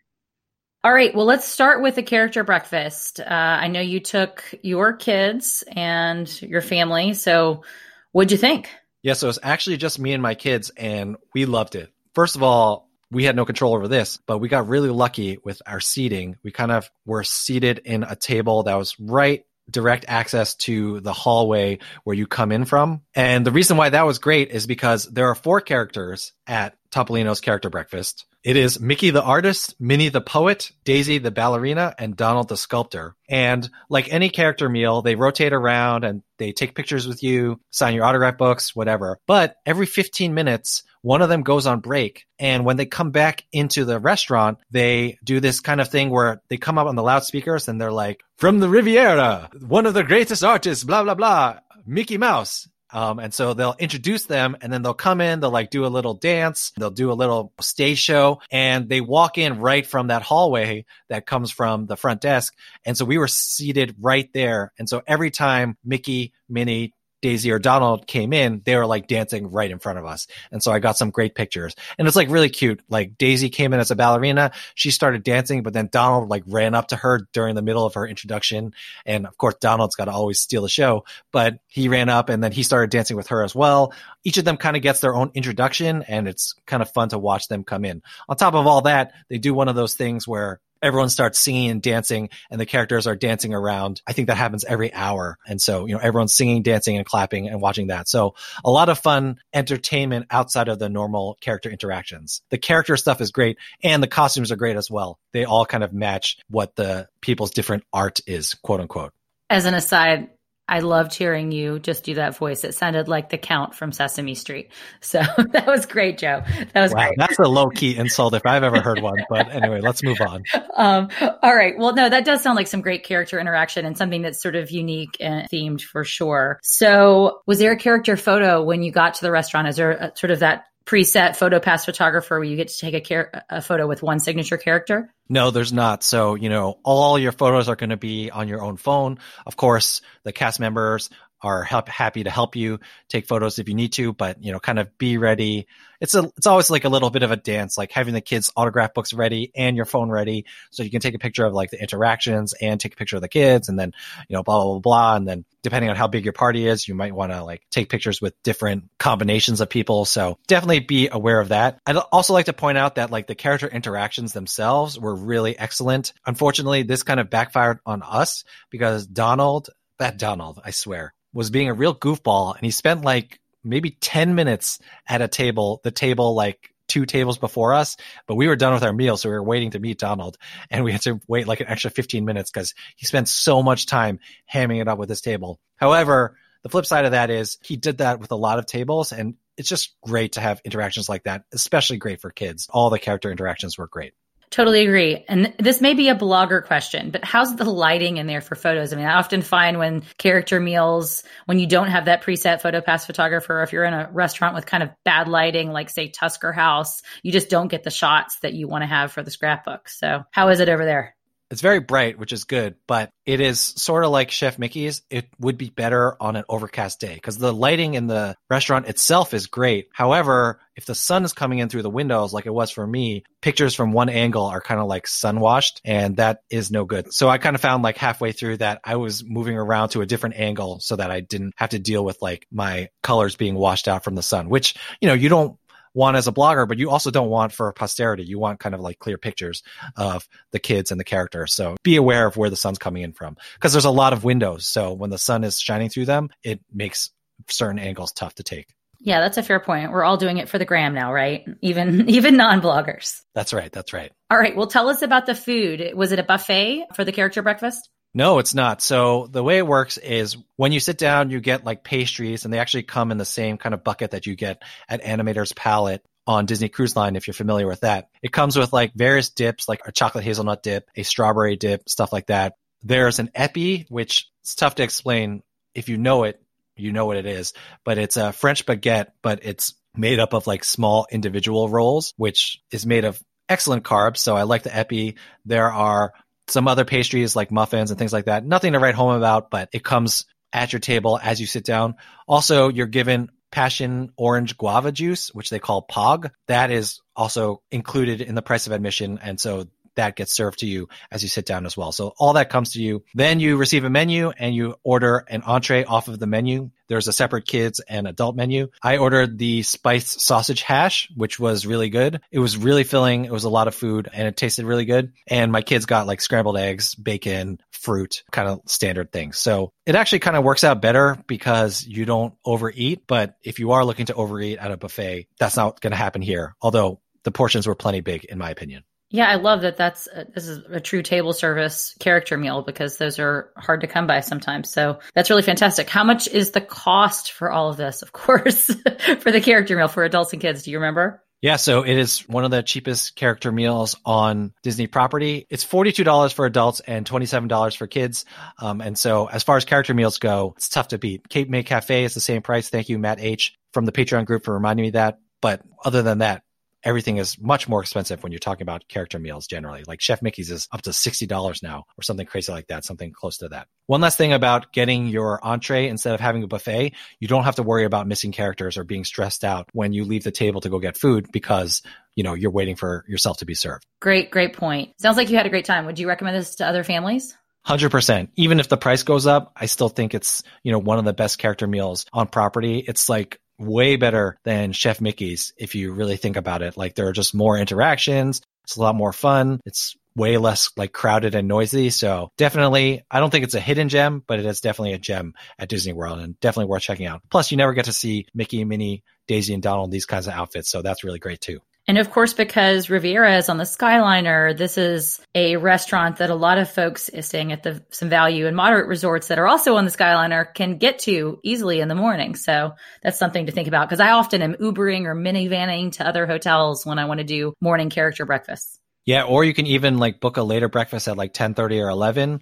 All 0.86 0.94
right. 0.94 1.16
Well, 1.16 1.26
let's 1.26 1.48
start 1.48 1.82
with 1.82 1.96
the 1.96 2.04
character 2.04 2.44
breakfast. 2.44 3.22
Uh, 3.22 3.24
I 3.30 3.70
know 3.70 3.80
you 3.80 4.02
took 4.02 4.44
your 4.64 4.92
kids 4.92 5.64
and 5.72 6.42
your 6.42 6.62
family. 6.62 7.14
So 7.14 7.64
what'd 8.12 8.34
you 8.34 8.38
think? 8.38 8.70
Yeah. 9.04 9.14
So 9.14 9.30
it's 9.30 9.40
actually 9.44 9.78
just 9.78 10.00
me 10.00 10.14
and 10.14 10.24
my 10.24 10.34
kids, 10.34 10.72
and 10.76 11.18
we 11.34 11.46
loved 11.46 11.76
it. 11.76 11.92
First 12.16 12.36
of 12.36 12.44
all, 12.44 12.90
we 13.12 13.24
had 13.24 13.36
no 13.36 13.46
control 13.46 13.76
over 13.76 13.88
this, 13.88 14.18
but 14.26 14.40
we 14.40 14.50
got 14.50 14.68
really 14.68 14.90
lucky 14.90 15.38
with 15.44 15.62
our 15.68 15.80
seating. 15.80 16.38
We 16.44 16.52
kind 16.52 16.72
of 16.72 16.90
were 17.06 17.24
seated 17.24 17.80
in 17.86 18.04
a 18.04 18.16
table 18.16 18.64
that 18.64 18.76
was 18.76 18.96
right 19.00 19.46
direct 19.74 20.06
access 20.08 20.56
to 20.56 21.02
the 21.02 21.12
hallway 21.12 21.80
where 22.06 22.16
you 22.16 22.28
come 22.28 22.52
in 22.52 22.64
from. 22.64 23.02
And 23.14 23.46
the 23.46 23.52
reason 23.52 23.76
why 23.76 23.90
that 23.90 24.06
was 24.06 24.20
great 24.20 24.52
is 24.52 24.66
because 24.66 25.06
there 25.06 25.28
are 25.28 25.36
four 25.36 25.60
characters 25.60 26.32
at 26.48 26.78
Topolino's 26.92 27.42
character 27.42 27.70
breakfast. 27.70 28.26
It 28.44 28.58
is 28.58 28.80
Mickey 28.80 29.10
the 29.10 29.24
artist, 29.24 29.76
Minnie 29.80 30.10
the 30.10 30.20
poet, 30.20 30.72
Daisy 30.84 31.18
the 31.18 31.32
ballerina, 31.32 31.96
and 31.98 32.16
Donald 32.16 32.50
the 32.50 32.58
sculptor. 32.58 33.16
And 33.30 33.70
like 33.90 34.12
any 34.12 34.30
character 34.30 34.68
meal, 34.68 35.02
they 35.02 35.16
rotate 35.16 35.54
around 35.54 36.04
and 36.04 36.24
they 36.38 36.52
take 36.52 36.76
pictures 36.76 37.08
with 37.08 37.24
you, 37.24 37.62
sign 37.72 37.96
your 37.96 38.04
autograph 38.04 38.38
books, 38.38 38.76
whatever. 38.76 39.18
But 39.28 39.56
every 39.66 39.86
15 39.86 40.34
minutes, 40.34 40.84
one 41.04 41.22
of 41.22 41.30
them 41.30 41.44
goes 41.44 41.68
on 41.68 41.82
break. 41.82 42.26
And 42.40 42.66
when 42.66 42.78
they 42.78 42.88
come 42.88 43.12
back 43.12 43.46
into 43.52 43.86
the 43.86 44.00
restaurant, 44.00 44.58
they 44.72 45.20
do 45.24 45.40
this 45.40 45.60
kind 45.60 45.80
of 45.80 45.90
thing 45.90 46.10
where 46.10 46.42
they 46.50 46.58
come 46.58 46.78
up 46.80 46.88
on 46.88 46.96
the 46.96 47.04
loudspeakers 47.04 47.68
and 47.68 47.80
they're 47.80 47.92
like, 47.92 48.22
from 48.38 48.60
the 48.60 48.70
Riviera, 48.70 49.50
one 49.68 49.86
of 49.86 49.94
the 49.94 50.04
greatest 50.04 50.44
artists, 50.44 50.84
blah, 50.84 51.04
blah, 51.04 51.14
blah, 51.14 51.60
Mickey 51.86 52.18
Mouse. 52.18 52.68
Um, 52.90 53.18
and 53.18 53.34
so 53.34 53.54
they'll 53.54 53.76
introduce 53.80 54.26
them 54.26 54.56
and 54.62 54.72
then 54.72 54.84
they'll 54.84 54.94
come 54.94 55.20
in, 55.20 55.40
they'll 55.40 55.50
like 55.50 55.72
do 55.72 55.86
a 55.86 55.88
little 55.88 56.14
dance, 56.14 56.72
they'll 56.78 56.92
do 56.92 57.12
a 57.12 57.14
little 57.14 57.52
stage 57.60 57.98
show 57.98 58.40
and 58.52 58.88
they 58.88 59.02
walk 59.02 59.40
in 59.40 59.60
right 59.60 59.86
from 59.86 60.08
that 60.08 60.22
hallway 60.22 60.86
that 61.10 61.26
comes 61.26 61.52
from 61.52 61.88
the 61.88 61.98
front 61.98 62.22
desk. 62.22 62.56
And 62.86 62.96
so 62.96 63.04
we 63.04 63.18
were 63.18 63.28
seated 63.28 63.96
right 64.00 64.32
there. 64.32 64.72
And 64.78 64.88
so 64.88 65.02
every 65.08 65.32
time 65.32 65.76
Mickey, 65.84 66.34
Minnie, 66.48 66.94
Daisy 67.24 67.52
or 67.52 67.58
Donald 67.58 68.06
came 68.06 68.34
in, 68.34 68.62
they 68.66 68.76
were 68.76 68.86
like 68.86 69.08
dancing 69.08 69.50
right 69.50 69.72
in 69.72 69.80
front 69.80 69.98
of 69.98 70.06
us. 70.06 70.28
And 70.52 70.62
so 70.62 70.74
I 70.74 70.80
got 70.80 70.98
some 70.98 71.10
great 71.10 71.34
pictures. 71.34 71.74
And 71.98 72.06
it's 72.06 72.18
like 72.18 72.30
really 72.30 72.50
cute. 72.50 72.82
Like 72.90 73.18
Daisy 73.18 73.50
came 73.50 73.74
in 73.74 73.80
as 73.80 73.92
a 73.92 73.96
ballerina. 73.96 74.52
She 74.76 74.92
started 74.92 75.24
dancing, 75.24 75.64
but 75.64 75.74
then 75.74 75.88
Donald 75.92 76.30
like 76.30 76.44
ran 76.46 76.76
up 76.76 76.90
to 76.90 76.98
her 76.98 77.26
during 77.32 77.56
the 77.56 77.62
middle 77.62 77.86
of 77.86 77.94
her 77.94 78.06
introduction. 78.06 78.74
And 79.06 79.26
of 79.26 79.38
course, 79.38 79.56
Donald's 79.62 79.96
got 79.96 80.06
to 80.06 80.12
always 80.12 80.42
steal 80.42 80.62
the 80.62 80.70
show, 80.70 81.06
but 81.32 81.60
he 81.68 81.88
ran 81.88 82.10
up 82.10 82.28
and 82.28 82.44
then 82.44 82.52
he 82.52 82.62
started 82.62 82.90
dancing 82.90 83.16
with 83.16 83.30
her 83.30 83.42
as 83.42 83.56
well. 83.56 83.94
Each 84.26 84.38
of 84.38 84.44
them 84.44 84.58
kind 84.58 84.76
of 84.76 84.84
gets 84.84 85.00
their 85.00 85.16
own 85.16 85.32
introduction 85.34 86.04
and 86.04 86.28
it's 86.28 86.56
kind 86.66 86.84
of 86.84 86.92
fun 86.92 87.08
to 87.10 87.18
watch 87.18 87.48
them 87.48 87.64
come 87.64 87.86
in. 87.86 88.04
On 88.28 88.36
top 88.36 88.54
of 88.54 88.68
all 88.68 88.82
that, 88.82 89.14
they 89.30 89.38
do 89.38 89.54
one 89.54 89.70
of 89.70 89.76
those 89.76 89.96
things 89.96 90.28
where 90.28 90.60
everyone 90.84 91.10
starts 91.10 91.40
singing 91.40 91.70
and 91.70 91.82
dancing 91.82 92.30
and 92.52 92.60
the 92.60 92.66
characters 92.66 93.08
are 93.08 93.16
dancing 93.16 93.54
around. 93.54 94.02
I 94.06 94.14
think 94.14 94.28
that 94.28 94.38
happens 94.38 94.64
every 94.64 94.94
hour. 94.94 95.38
And 95.48 95.62
so, 95.62 95.86
you 95.86 95.94
know, 95.94 96.00
everyone's 96.00 96.36
singing, 96.36 96.62
dancing 96.62 96.98
and 96.98 97.06
clapping 97.06 97.48
and 97.48 97.62
watching 97.62 97.88
that. 97.88 98.08
So 98.10 98.36
a 98.64 98.70
lot 98.70 98.90
of 98.90 99.00
fun 99.00 99.38
entertainment 99.54 100.28
outside 100.30 100.68
of 100.68 100.80
the 100.80 100.90
normal 100.90 101.38
character 101.42 101.70
interactions. 101.70 102.42
The 102.50 102.58
character 102.58 102.98
stuff 102.98 103.22
is 103.22 103.32
great 103.32 103.58
and 103.82 104.04
the 104.04 104.08
costumes 104.08 104.52
are 104.52 104.58
great 104.58 104.76
as 104.76 104.92
well. 104.92 105.18
They 105.32 105.46
all 105.46 105.66
kind 105.66 105.84
of 105.84 105.94
match 105.94 106.38
what 106.50 106.76
the 106.76 107.08
people's 107.22 107.52
different 107.52 107.84
art 107.94 108.20
is, 108.28 108.54
quote 108.56 108.82
unquote. 108.82 109.14
As 109.50 109.66
an 109.66 109.74
aside, 109.74 110.30
I 110.68 110.80
loved 110.80 111.14
hearing 111.14 111.52
you 111.52 111.78
just 111.80 112.04
do 112.04 112.16
that 112.16 112.38
voice. 112.38 112.64
It 112.64 112.74
sounded 112.74 113.10
like 113.10 113.30
the 113.30 113.38
Count 113.38 113.76
from 113.76 113.92
Sesame 113.92 114.34
Street. 114.34 114.72
So 115.02 115.20
that 115.52 115.68
was 115.68 115.86
great, 115.86 116.18
Joe. 116.18 116.42
That 116.74 116.82
was 116.82 116.94
wow, 116.94 117.08
great. 117.08 117.18
That's 117.18 117.40
a 117.40 117.44
low 117.44 117.68
key 117.68 117.98
insult 117.98 118.34
if 118.34 118.46
I've 118.46 118.64
ever 118.64 118.80
heard 118.80 119.02
one. 119.02 119.18
But 119.30 119.50
anyway, 119.52 119.82
let's 119.82 120.04
move 120.04 120.22
on. 120.22 120.44
Um, 120.76 121.10
all 121.44 121.56
right. 121.56 121.78
Well, 121.78 121.94
no, 121.94 122.10
that 122.10 122.26
does 122.26 122.42
sound 122.42 122.56
like 122.56 122.66
some 122.66 122.82
great 122.82 123.04
character 123.04 123.40
interaction 123.40 123.86
and 123.86 123.96
something 123.96 124.24
that's 124.24 124.42
sort 124.42 124.56
of 124.56 124.72
unique 124.72 125.18
and 125.20 125.48
themed 125.48 125.82
for 125.82 126.04
sure. 126.04 126.60
So, 126.64 127.42
was 127.46 127.60
there 127.60 127.74
a 127.74 127.78
character 127.78 128.18
photo 128.18 128.64
when 128.64 128.82
you 128.82 128.92
got 128.92 129.14
to 129.16 129.22
the 129.22 129.30
restaurant? 129.30 129.68
Is 129.68 129.76
there 129.76 129.92
a, 129.92 130.12
sort 130.16 130.32
of 130.32 130.40
that 130.40 130.66
preset 130.86 131.36
photo 131.36 131.60
pass 131.60 131.86
photographer 131.86 132.38
where 132.38 132.44
you 132.44 132.56
get 132.56 132.68
to 132.68 132.78
take 132.78 132.94
a, 132.94 133.02
car- 133.02 133.44
a 133.50 133.62
photo 133.62 133.88
with 133.88 134.04
one 134.04 134.20
signature 134.20 134.58
character? 134.58 135.14
No, 135.30 135.52
there's 135.52 135.74
not. 135.74 136.04
So, 136.04 136.36
you 136.36 136.50
know, 136.50 136.80
all 136.84 137.18
your 137.18 137.32
photos 137.32 137.70
are 137.70 137.76
going 137.76 137.92
to 137.92 137.98
be 137.98 138.30
on 138.32 138.48
your 138.48 138.62
own 138.62 138.78
phone. 138.78 139.20
Of 139.46 139.56
course, 139.56 140.02
the 140.24 140.34
cast 140.34 140.60
members 140.60 141.10
are 141.44 141.64
happy 141.64 142.24
to 142.24 142.30
help 142.30 142.56
you 142.56 142.80
take 143.10 143.28
photos 143.28 143.60
if 143.60 143.68
you 143.68 143.76
need 143.76 143.94
to, 143.94 144.14
but 144.14 144.44
you 144.44 144.52
know, 144.52 144.60
kind 144.60 144.80
of 144.80 144.98
be 144.98 145.18
ready. 145.18 145.68
It's 146.00 146.16
a, 146.16 146.24
it's 146.36 146.48
always 146.48 146.70
like 146.70 146.84
a 146.84 146.90
little 146.90 147.10
bit 147.10 147.24
of 147.24 147.32
a 147.32 147.38
dance, 147.38 147.78
like 147.78 147.92
having 147.92 148.14
the 148.14 148.22
kids 148.22 148.52
autograph 148.58 148.94
books 148.94 149.14
ready 149.14 149.52
and 149.56 149.76
your 149.76 149.86
phone 149.86 150.10
ready. 150.10 150.46
So 150.72 150.84
you 150.84 150.90
can 150.90 151.00
take 151.00 151.16
a 151.16 151.20
picture 151.20 151.46
of 151.46 151.54
like 151.54 151.70
the 151.70 151.82
interactions 151.82 152.54
and 152.54 152.80
take 152.80 152.94
a 152.94 152.98
picture 152.98 153.16
of 153.16 153.22
the 153.22 153.30
kids 153.30 153.70
and 153.70 153.80
then, 153.80 153.94
you 154.28 154.36
know, 154.36 154.44
blah, 154.44 154.64
blah, 154.64 154.80
blah. 154.80 155.16
And 155.16 155.28
then 155.28 155.46
depending 155.62 155.90
on 155.90 155.96
how 155.96 156.08
big 156.08 156.26
your 156.26 156.34
party 156.34 156.68
is, 156.68 156.88
you 156.88 156.96
might 156.96 157.16
want 157.16 157.32
to 157.32 157.44
like 157.44 157.62
take 157.72 157.90
pictures 157.90 158.22
with 158.22 158.34
different 158.44 158.90
combinations 158.98 159.62
of 159.62 159.70
people. 159.70 160.04
So 160.04 160.38
definitely 160.48 160.80
be 160.80 161.08
aware 161.10 161.40
of 161.40 161.50
that. 161.50 161.80
I'd 161.86 161.96
also 161.96 162.34
like 162.34 162.48
to 162.48 162.54
point 162.54 162.78
out 162.78 162.96
that 162.96 163.12
like 163.12 163.28
the 163.28 163.36
character 163.36 163.68
interactions 163.68 164.34
themselves 164.34 165.00
were 165.00 165.16
really 165.16 165.58
excellent. 165.58 166.14
Unfortunately, 166.26 166.84
this 166.84 167.04
kind 167.04 167.20
of 167.20 167.30
backfired 167.30 167.80
on 167.86 168.02
us 168.04 168.44
because 168.70 169.08
Donald, 169.08 169.70
that 170.00 170.18
Donald, 170.18 170.60
I 170.64 170.72
swear, 170.72 171.14
was 171.34 171.50
being 171.50 171.70
a 171.70 171.74
real 171.74 171.96
goofball 171.96 172.56
and 172.56 172.64
he 172.64 172.72
spent 172.72 173.04
like 173.04 173.40
maybe 173.64 173.92
10 173.92 174.36
minutes 174.36 174.80
at 175.08 175.22
a 175.22 175.28
table, 175.28 175.82
the 175.84 175.92
table 175.92 176.36
like 176.36 176.74
two 176.88 177.06
tables 177.06 177.38
before 177.38 177.74
us, 177.74 177.98
but 178.28 178.36
we 178.36 178.48
were 178.48 178.56
done 178.56 178.74
with 178.74 178.84
our 178.84 178.94
meal. 178.94 179.18
So 179.18 179.30
we 179.30 179.36
were 179.36 179.44
waiting 179.44 179.72
to 179.72 179.80
meet 179.80 180.00
Donald 180.00 180.38
and 180.70 180.84
we 180.84 180.92
had 180.92 181.02
to 181.04 181.20
wait 181.28 181.48
like 181.48 181.62
an 181.62 181.68
extra 181.68 181.90
15 181.90 182.26
minutes 182.26 182.52
because 182.52 182.74
he 182.96 183.06
spent 183.06 183.30
so 183.30 183.64
much 183.64 183.86
time 183.86 184.20
hamming 184.52 184.82
it 184.82 184.88
up 184.88 185.00
with 185.00 185.10
his 185.10 185.22
table. 185.22 185.60
However, 185.78 186.38
the 186.62 186.70
flip 186.70 186.86
side 186.86 187.06
of 187.06 187.12
that 187.12 187.30
is 187.30 187.58
he 187.64 187.78
did 187.78 187.98
that 187.98 188.20
with 188.20 188.32
a 188.32 188.36
lot 188.36 188.60
of 188.60 188.66
tables 188.66 189.12
and 189.12 189.36
it's 189.58 189.70
just 189.70 189.96
great 190.02 190.34
to 190.34 190.42
have 190.42 190.62
interactions 190.66 191.08
like 191.08 191.24
that, 191.24 191.44
especially 191.54 191.98
great 191.98 192.22
for 192.22 192.32
kids. 192.32 192.68
All 192.72 192.90
the 192.90 193.00
character 193.00 193.32
interactions 193.32 193.78
were 193.78 193.88
great. 193.88 194.14
Totally 194.54 194.86
agree. 194.86 195.26
And 195.28 195.52
this 195.58 195.82
may 195.82 195.96
be 195.96 196.10
a 196.10 196.16
blogger 196.16 196.64
question, 196.64 197.10
but 197.10 197.26
how's 197.26 197.56
the 197.56 197.64
lighting 197.64 198.18
in 198.18 198.28
there 198.28 198.40
for 198.40 198.54
photos? 198.54 198.94
I 198.94 198.98
mean, 198.98 199.08
I 199.08 199.16
often 199.16 199.42
find 199.42 199.80
when 199.80 200.04
character 200.20 200.60
meals, 200.60 201.24
when 201.48 201.58
you 201.58 201.66
don't 201.66 201.88
have 201.88 202.06
that 202.06 202.22
preset 202.22 202.62
photo 202.62 202.80
pass 202.80 203.04
photographer, 203.04 203.62
or 203.62 203.64
if 203.64 203.74
you're 203.74 203.84
in 203.84 203.96
a 203.96 204.12
restaurant 204.12 204.54
with 204.54 204.68
kind 204.68 204.84
of 204.84 204.92
bad 205.04 205.28
lighting, 205.28 205.72
like 205.72 205.90
say 205.90 206.10
Tusker 206.10 206.52
House, 206.52 207.02
you 207.24 207.32
just 207.32 207.50
don't 207.50 207.68
get 207.68 207.82
the 207.82 207.90
shots 207.90 208.38
that 208.42 208.54
you 208.54 208.68
want 208.68 208.84
to 208.84 208.86
have 208.86 209.12
for 209.12 209.24
the 209.24 209.32
scrapbook. 209.32 209.90
So 209.90 210.24
how 210.30 210.50
is 210.50 210.60
it 210.60 210.70
over 210.70 210.86
there? 210.86 211.16
It's 211.54 211.62
very 211.62 211.80
bright, 211.82 212.18
which 212.18 212.34
is 212.34 212.46
good, 212.46 212.78
but 212.88 213.12
it 213.28 213.40
is 213.40 213.60
sort 213.60 214.04
of 214.04 214.10
like 214.10 214.32
Chef 214.32 214.58
Mickey's. 214.58 215.04
It 215.12 215.28
would 215.40 215.56
be 215.56 215.70
better 215.70 216.18
on 216.20 216.36
an 216.36 216.46
overcast 216.50 217.00
day 217.00 217.14
because 217.14 217.38
the 217.38 217.54
lighting 217.54 217.94
in 217.94 218.08
the 218.08 218.36
restaurant 218.50 218.88
itself 218.88 219.36
is 219.36 219.46
great. 219.46 219.90
However, 219.94 220.60
if 220.76 220.86
the 220.88 220.96
sun 220.96 221.24
is 221.24 221.32
coming 221.32 221.60
in 221.60 221.70
through 221.70 221.84
the 221.84 221.92
windows, 221.92 222.34
like 222.34 222.48
it 222.48 222.54
was 222.54 222.72
for 222.72 222.88
me, 222.88 223.24
pictures 223.40 223.76
from 223.76 223.92
one 223.92 224.10
angle 224.10 224.46
are 224.46 224.62
kind 224.62 224.82
of 224.82 224.88
like 224.88 225.06
sun 225.06 225.40
washed 225.40 225.80
and 225.86 226.18
that 226.18 226.40
is 226.50 226.72
no 226.72 226.86
good. 226.86 227.14
So 227.14 227.30
I 227.30 227.38
kind 227.38 227.56
of 227.56 227.62
found 227.62 227.84
like 227.84 227.98
halfway 227.98 228.32
through 228.32 228.58
that 228.58 228.82
I 228.84 228.96
was 228.96 229.24
moving 229.24 229.56
around 229.56 229.90
to 229.90 230.02
a 230.02 230.08
different 230.08 230.38
angle 230.38 230.80
so 230.80 230.96
that 230.96 231.12
I 231.12 231.20
didn't 231.20 231.54
have 231.58 231.70
to 231.70 231.80
deal 231.80 232.04
with 232.04 232.18
like 232.20 232.48
my 232.52 232.90
colors 233.04 233.36
being 233.36 233.54
washed 233.54 233.88
out 233.88 234.04
from 234.04 234.16
the 234.16 234.24
sun, 234.24 234.50
which, 234.50 234.74
you 235.02 235.08
know, 235.08 235.14
you 235.14 235.30
don't 235.30 235.60
want 235.94 236.18
as 236.18 236.28
a 236.28 236.32
blogger, 236.32 236.68
but 236.68 236.78
you 236.78 236.90
also 236.90 237.12
don't 237.12 237.30
want 237.30 237.52
for 237.54 237.72
posterity. 237.74 238.24
You 238.24 238.40
want 238.40 238.60
kind 238.60 238.76
of 238.76 238.82
like 238.82 239.00
clear 239.00 239.18
pictures 239.18 239.64
of 239.96 240.28
the 240.52 240.60
kids 240.60 240.92
and 240.92 241.00
the 241.00 241.04
character. 241.04 241.48
So 241.48 241.76
be 241.84 241.96
aware 241.96 242.28
of 242.28 242.38
where 242.38 242.50
the 242.50 242.56
sun's 242.56 242.80
coming 242.80 243.04
in 243.04 243.14
from 243.14 243.38
because 243.56 243.72
there's 243.72 243.86
a 243.86 243.92
lot 243.92 244.14
of 244.14 244.24
windows. 244.24 244.68
So 244.68 244.94
when 244.94 245.10
the 245.10 245.18
sun 245.18 245.44
is 245.44 245.60
shining 245.60 245.90
through 245.90 246.06
them, 246.06 246.30
it 246.44 246.62
makes 246.74 247.12
certain 247.50 247.80
angles 247.80 248.12
tough 248.12 248.36
to 248.36 248.44
take. 248.44 248.68
Yeah, 249.00 249.20
that's 249.20 249.38
a 249.38 249.44
fair 249.44 249.60
point. 249.60 249.92
We're 249.92 250.06
all 250.06 250.16
doing 250.16 250.38
it 250.38 250.48
for 250.48 250.58
the 250.58 250.66
gram 250.66 250.94
now, 250.94 251.12
right? 251.12 251.46
Even 251.62 252.10
even 252.10 252.38
non-bloggers. 252.38 253.22
That's 253.36 253.54
right. 253.54 253.72
That's 253.72 253.92
right. 253.92 254.12
All 254.32 254.38
right. 254.38 254.56
Well, 254.56 254.68
tell 254.68 254.88
us 254.88 255.02
about 255.02 255.26
the 255.26 255.36
food. 255.36 255.94
Was 255.94 256.14
it 256.14 256.20
a 256.20 256.24
buffet 256.24 256.86
for 256.96 257.04
the 257.04 257.12
character 257.12 257.42
breakfast? 257.42 257.90
No, 258.14 258.40
it's 258.40 258.54
not. 258.54 258.82
So 258.82 259.28
the 259.32 259.44
way 259.44 259.58
it 259.58 259.68
works 259.68 259.98
is 259.98 260.38
when 260.56 260.72
you 260.72 260.80
sit 260.80 260.98
down, 260.98 261.32
you 261.32 261.40
get 261.40 261.66
like 261.66 261.84
pastries 261.84 262.46
and 262.46 262.54
they 262.54 262.60
actually 262.60 262.84
come 262.84 263.12
in 263.12 263.18
the 263.18 263.26
same 263.26 263.58
kind 263.58 263.74
of 263.74 263.84
bucket 263.84 264.12
that 264.12 264.28
you 264.28 264.36
get 264.36 264.62
at 264.88 265.04
Animator's 265.04 265.54
Palette 265.54 266.04
on 266.28 266.46
Disney 266.46 266.70
Cruise 266.70 266.96
Line, 266.96 267.16
if 267.16 267.28
you're 267.28 267.34
familiar 267.34 267.68
with 267.68 267.82
that. 267.82 268.10
It 268.22 268.32
comes 268.32 268.56
with 268.56 268.72
like 268.72 268.94
various 268.94 269.30
dips, 269.30 269.68
like 269.68 269.82
a 269.86 269.92
chocolate 269.92 270.24
hazelnut 270.24 270.64
dip, 270.64 270.88
a 270.96 271.04
strawberry 271.04 271.56
dip, 271.56 271.90
stuff 271.90 272.14
like 272.14 272.28
that. 272.28 272.54
There's 272.84 273.20
an 273.20 273.32
epi, 273.34 273.86
which 273.90 274.30
it's 274.42 274.56
tough 274.56 274.76
to 274.76 274.84
explain. 274.84 275.42
If 275.74 275.90
you 275.90 275.98
know 275.98 276.24
it, 276.24 276.40
you 276.76 276.92
know 276.92 277.06
what 277.06 277.18
it 277.18 277.26
is, 277.26 277.54
but 277.84 277.98
it's 277.98 278.18
a 278.18 278.32
French 278.32 278.66
baguette, 278.66 279.08
but 279.22 279.40
it's 279.44 279.74
made 279.96 280.20
up 280.20 280.34
of 280.34 280.48
like 280.48 280.64
small 280.64 281.08
individual 281.12 281.68
rolls, 281.70 282.14
which 282.18 282.62
is 282.72 282.86
made 282.86 283.06
of 283.06 283.22
excellent 283.50 283.84
carbs. 283.84 284.18
So 284.18 284.36
I 284.36 284.44
like 284.44 284.64
the 284.64 284.76
epi. 284.76 285.16
There 285.46 285.72
are 285.72 286.14
some 286.48 286.68
other 286.68 286.86
pastries 286.86 287.36
like 287.36 287.52
muffins 287.52 287.92
and 287.92 287.98
things 287.98 288.14
like 288.14 288.26
that. 288.26 288.46
Nothing 288.46 288.74
to 288.74 288.80
write 288.80 288.96
home 288.96 289.16
about, 289.16 289.50
but 289.50 289.70
it 289.72 289.84
comes 289.84 290.26
at 290.52 290.72
your 290.72 290.80
table 290.80 291.20
as 291.22 291.40
you 291.42 291.48
sit 291.48 291.66
down. 291.66 291.96
Also, 292.28 292.70
you're 292.70 292.88
given 292.88 293.30
passion 293.52 294.12
orange 294.18 294.58
guava 294.58 294.92
juice, 294.92 295.34
which 295.34 295.50
they 295.50 295.60
call 295.60 295.84
POG. 295.84 296.32
That 296.48 296.72
is 296.72 297.02
also 297.16 297.62
included 297.72 298.22
in 298.22 298.36
the 298.36 298.42
price 298.42 298.68
of 298.68 298.74
admission. 298.74 299.20
And 299.22 299.40
so 299.40 299.68
that 299.96 300.16
gets 300.16 300.34
served 300.34 300.60
to 300.60 300.66
you 300.66 300.88
as 301.12 301.24
you 301.24 301.30
sit 301.30 301.46
down 301.46 301.66
as 301.66 301.78
well. 301.78 301.92
So 301.92 302.14
all 302.18 302.34
that 302.34 302.50
comes 302.50 302.74
to 302.74 302.82
you. 302.82 303.04
Then 303.14 303.40
you 303.40 303.58
receive 303.58 303.84
a 303.84 303.90
menu 303.90 304.30
and 304.30 304.56
you 304.56 304.76
order 304.84 305.26
an 305.30 305.44
entree 305.44 305.84
off 305.84 306.08
of 306.08 306.20
the 306.20 306.28
menu. 306.28 306.72
There's 306.88 307.08
a 307.08 307.14
separate 307.14 307.48
kids 307.48 307.80
and 307.80 308.08
adult 308.08 308.36
menu. 308.36 308.68
I 308.82 308.98
ordered 308.98 309.38
the 309.38 309.64
spiced 309.64 310.22
sausage 310.22 310.62
hash, 310.62 311.10
which 311.16 311.40
was 311.40 311.66
really 311.66 311.90
good. 311.90 312.22
It 312.32 312.40
was 312.40 312.58
really 312.58 312.84
filling. 312.84 313.26
It 313.26 313.32
was 313.32 313.46
a 313.46 313.50
lot 313.50 313.68
of 313.68 313.76
food 313.76 314.10
and 314.12 314.28
it 314.28 314.38
tasted 314.38 314.66
really 314.66 314.86
good. 314.86 315.14
And 315.28 315.52
my 315.52 315.62
kids 315.62 315.86
got 315.86 316.08
like 316.08 316.22
scrambled 316.22 316.58
eggs, 316.58 316.96
bacon, 316.96 317.60
fruit, 317.72 318.24
kind 318.32 318.48
of 318.48 318.62
standard 318.66 319.12
things. 319.12 319.40
So 319.40 319.72
it 319.86 319.96
actually 319.96 320.20
kind 320.20 320.38
of 320.38 320.44
works 320.44 320.64
out 320.64 320.82
better 320.82 321.18
because 321.28 321.86
you 321.86 322.06
don't 322.06 322.34
overeat. 322.46 323.08
But 323.08 323.36
if 323.44 323.60
you 323.60 323.72
are 323.72 323.86
looking 323.86 324.08
to 324.08 324.14
overeat 324.14 324.60
at 324.60 324.72
a 324.72 324.78
buffet, 324.78 325.28
that's 325.40 325.58
not 325.58 325.82
going 325.82 325.92
to 325.92 325.98
happen 325.98 326.22
here. 326.22 326.56
Although 326.62 327.00
the 327.24 327.32
portions 327.32 327.68
were 327.68 327.76
plenty 327.76 328.02
big, 328.02 328.26
in 328.26 328.38
my 328.38 328.50
opinion. 328.50 328.84
Yeah, 329.14 329.30
I 329.30 329.36
love 329.36 329.62
that. 329.62 329.78
That's 329.78 330.08
a, 330.08 330.26
this 330.26 330.48
is 330.48 330.64
a 330.72 330.80
true 330.80 331.04
table 331.04 331.34
service 331.34 331.96
character 332.00 332.36
meal 332.36 332.64
because 332.64 332.98
those 332.98 333.20
are 333.20 333.52
hard 333.56 333.82
to 333.82 333.88
come 333.88 334.08
by 334.08 334.22
sometimes. 334.22 334.72
So 334.72 335.00
that's 335.14 335.30
really 335.30 335.44
fantastic. 335.44 335.88
How 335.88 336.04
much 336.04 336.28
is 336.28 336.50
the 336.50 336.62
cost 336.62 337.32
for 337.32 337.52
all 337.52 337.70
of 337.70 337.78
this? 337.78 338.02
Of 338.02 338.12
course, 338.12 338.72
for 339.20 339.32
the 339.32 339.40
character 339.40 339.78
meal 339.78 339.88
for 339.88 340.04
adults 340.04 340.34
and 340.34 340.42
kids. 340.42 340.64
Do 340.64 340.72
you 340.72 340.80
remember? 340.80 341.24
Yeah, 341.44 341.58
so 341.58 341.84
it 341.84 341.96
is 341.96 342.22
one 342.28 342.44
of 342.44 342.50
the 342.50 342.64
cheapest 342.64 343.16
character 343.16 343.52
meals 343.52 343.96
on 344.04 344.54
Disney 344.64 344.88
property. 344.88 345.46
It's 345.48 345.64
$42 345.64 346.34
for 346.34 346.48
adults 346.48 346.80
and 346.80 347.06
$27 347.06 347.78
for 347.78 347.86
kids. 347.86 348.26
Um, 348.58 348.82
and 348.82 348.98
so 348.98 349.28
as 349.28 349.44
far 349.44 349.58
as 349.58 349.66
character 349.66 349.94
meals 349.94 350.18
go, 350.18 350.56
it's 350.58 350.70
tough 350.70 350.88
to 350.88 350.98
beat. 350.98 351.30
Cape 351.30 351.50
May 351.50 351.62
Cafe 351.62 352.06
is 352.06 352.16
the 352.16 352.20
same 352.20 352.42
price. 352.42 352.70
Thank 352.70 352.90
you, 352.90 352.98
Matt 352.98 353.20
H. 353.20 353.54
from 353.74 353.86
the 353.86 353.92
Patreon 353.92 354.26
group 354.26 354.46
for 354.46 354.56
reminding 354.56 354.86
me 354.86 354.90
that. 354.92 355.20
But 355.40 355.62
other 355.84 356.02
than 356.02 356.20
that, 356.20 356.42
everything 356.84 357.18
is 357.18 357.40
much 357.40 357.68
more 357.68 357.82
expensive 357.82 358.24
when 358.24 358.32
you're 358.32 358.40
talking 358.40 358.64
about 358.64 358.88
character 358.88 359.20
meals 359.20 359.48
generally. 359.48 359.84
Like 359.88 360.02
Chef 360.02 360.22
Mickey's 360.22 360.52
is 360.52 360.68
up 360.72 360.82
to 360.84 360.92
$60 360.92 361.64
now 361.64 361.84
or 361.98 362.04
something 362.04 362.26
crazy 362.26 362.52
like 362.52 362.68
that, 362.68 362.86
something 362.86 363.12
close 363.12 363.38
to 363.38 363.50
that. 363.50 363.68
One 363.88 364.02
last 364.02 364.18
thing 364.18 364.34
about 364.34 364.74
getting 364.74 365.08
your 365.08 365.40
entree 365.44 365.88
instead 365.88 366.14
of 366.14 366.20
having 366.20 366.44
a 366.44 366.48
buffet, 366.48 366.94
you 367.20 367.28
don't 367.28 367.44
have 367.44 367.56
to 367.56 367.64
worry 367.64 367.86
about 367.86 368.08
missing 368.08 368.32
characters 368.32 368.78
or 368.78 368.84
being 368.84 369.04
stressed 369.04 369.44
out 369.44 369.70
when 369.74 369.94
you 369.94 370.06
leave 370.06 370.24
the 370.24 370.32
table 370.32 370.62
to 370.62 370.70
go 370.70 370.80
get 370.80 370.98
food 370.98 371.32
because 371.32 371.82
you 372.16 372.24
know 372.24 372.34
you're 372.34 372.52
waiting 372.52 372.76
for 372.76 373.04
yourself 373.08 373.38
to 373.38 373.46
be 373.46 373.56
served. 373.56 373.86
Great, 374.02 374.32
great 374.32 374.54
point. 374.54 374.94
Sounds 375.00 375.18
like 375.18 375.30
you 375.30 375.38
had 375.38 375.46
a 375.46 375.50
great 375.50 375.66
time. 375.66 375.86
Would 375.86 376.00
you 376.00 376.08
recommend 376.08 376.38
this 376.38 376.56
to 376.56 376.66
other 376.66 376.84
families? 376.84 377.36
Hundred 377.66 377.92
percent. 377.92 378.30
Even 378.36 378.60
if 378.60 378.68
the 378.68 378.78
price 378.78 379.04
goes 379.04 379.26
up, 379.26 379.54
I 379.56 379.68
still 379.68 379.90
think 379.90 380.14
it's 380.14 380.44
you 380.64 380.72
know 380.72 380.80
one 380.80 381.00
of 381.00 381.06
the 381.06 381.14
best 381.14 381.40
character 381.40 381.66
meals 381.66 382.06
on 382.12 382.28
property. 382.28 382.80
It's 382.80 383.08
like 383.08 383.40
way 383.66 383.96
better 383.96 384.38
than 384.44 384.72
Chef 384.72 385.02
Mickey's 385.02 385.54
if 385.58 385.76
you 385.76 385.94
really 385.94 386.18
think 386.18 386.36
about 386.36 386.62
it. 386.62 386.78
Like 386.78 386.96
there 386.96 387.08
are 387.08 387.14
just 387.14 387.34
more 387.34 387.58
interactions. 387.58 388.42
It's 388.64 388.78
a 388.78 388.82
lot 388.82 388.96
more 388.96 389.14
fun. 389.14 389.60
It's 389.66 389.96
way 390.16 390.38
less 390.38 390.70
like 390.78 390.94
crowded 390.94 391.36
and 391.36 391.48
noisy. 391.48 391.90
So 391.90 392.32
definitely, 392.38 393.04
I 393.10 393.20
don't 393.20 393.30
think 393.30 393.44
it's 393.44 393.56
a 393.56 393.60
hidden 393.60 393.90
gem, 393.90 394.24
but 394.26 394.40
it 394.40 394.46
is 394.46 394.62
definitely 394.62 394.94
a 394.94 395.00
gem 395.00 395.34
at 395.58 395.70
Disney 395.70 395.94
World 395.94 396.20
and 396.20 396.40
definitely 396.40 396.70
worth 396.70 396.84
checking 396.84 397.08
out. 397.08 397.22
Plus, 397.30 397.52
you 397.52 397.58
never 397.58 397.74
get 397.74 397.86
to 397.86 397.94
see 397.94 398.28
Mickey, 398.34 398.62
and 398.62 398.70
Minnie, 398.70 399.04
Daisy, 399.28 399.54
and 399.54 399.64
Donald 399.64 399.92
these 399.92 400.06
kinds 400.06 400.28
of 400.28 400.34
outfits. 400.34 400.70
So 400.70 400.82
that's 400.82 401.04
really 401.04 401.20
great 401.20 401.42
too. 401.42 401.60
And 401.86 401.98
of 401.98 402.12
course, 402.12 402.34
because 402.34 402.90
Riviera 402.90 403.38
is 403.38 403.50
on 403.50 403.58
the 403.58 403.66
Skyliner, 403.66 404.58
this 404.58 404.78
is 404.78 405.20
a 405.36 405.58
restaurant 405.58 406.18
that 406.18 406.30
a 406.30 406.36
lot 406.36 406.58
of 406.58 406.70
folks 406.70 407.10
eh, 407.14 407.20
staying 407.20 407.52
at 407.52 407.64
the 407.64 407.84
some 407.90 408.08
value 408.10 408.48
and 408.48 408.56
moderate 408.56 408.88
resorts 408.88 409.28
that 409.28 409.38
are 409.38 409.48
also 409.48 409.76
on 409.76 409.84
the 409.84 409.92
Skyliner 409.92 410.54
can 410.54 410.78
get 410.78 411.00
to 411.00 411.40
easily 411.44 411.82
in 411.82 411.90
the 411.90 411.96
morning. 411.96 412.36
So 412.36 412.76
that's 413.02 413.20
something 413.20 413.48
to 413.48 413.52
think 413.52 413.68
about 413.68 413.90
because 413.90 414.00
I 414.00 414.12
often 414.12 414.42
am 414.42 414.54
Ubering 414.56 415.06
or 415.06 415.16
minivanning 415.16 415.92
to 415.94 416.08
other 416.08 416.26
hotels 416.26 416.86
when 416.86 417.00
I 417.00 417.06
want 417.06 417.20
to 417.20 417.26
do 417.26 417.54
morning 417.60 417.90
character 417.90 418.26
breakfasts. 418.26 418.80
Yeah, 419.06 419.24
or 419.24 419.44
you 419.44 419.54
can 419.54 419.68
even 419.68 419.98
like 419.98 420.22
book 420.22 420.38
a 420.38 420.44
later 420.44 420.70
breakfast 420.70 421.10
at 421.10 421.18
like 421.18 421.34
10:30 421.34 421.84
or 421.84 421.90
11. 421.90 422.42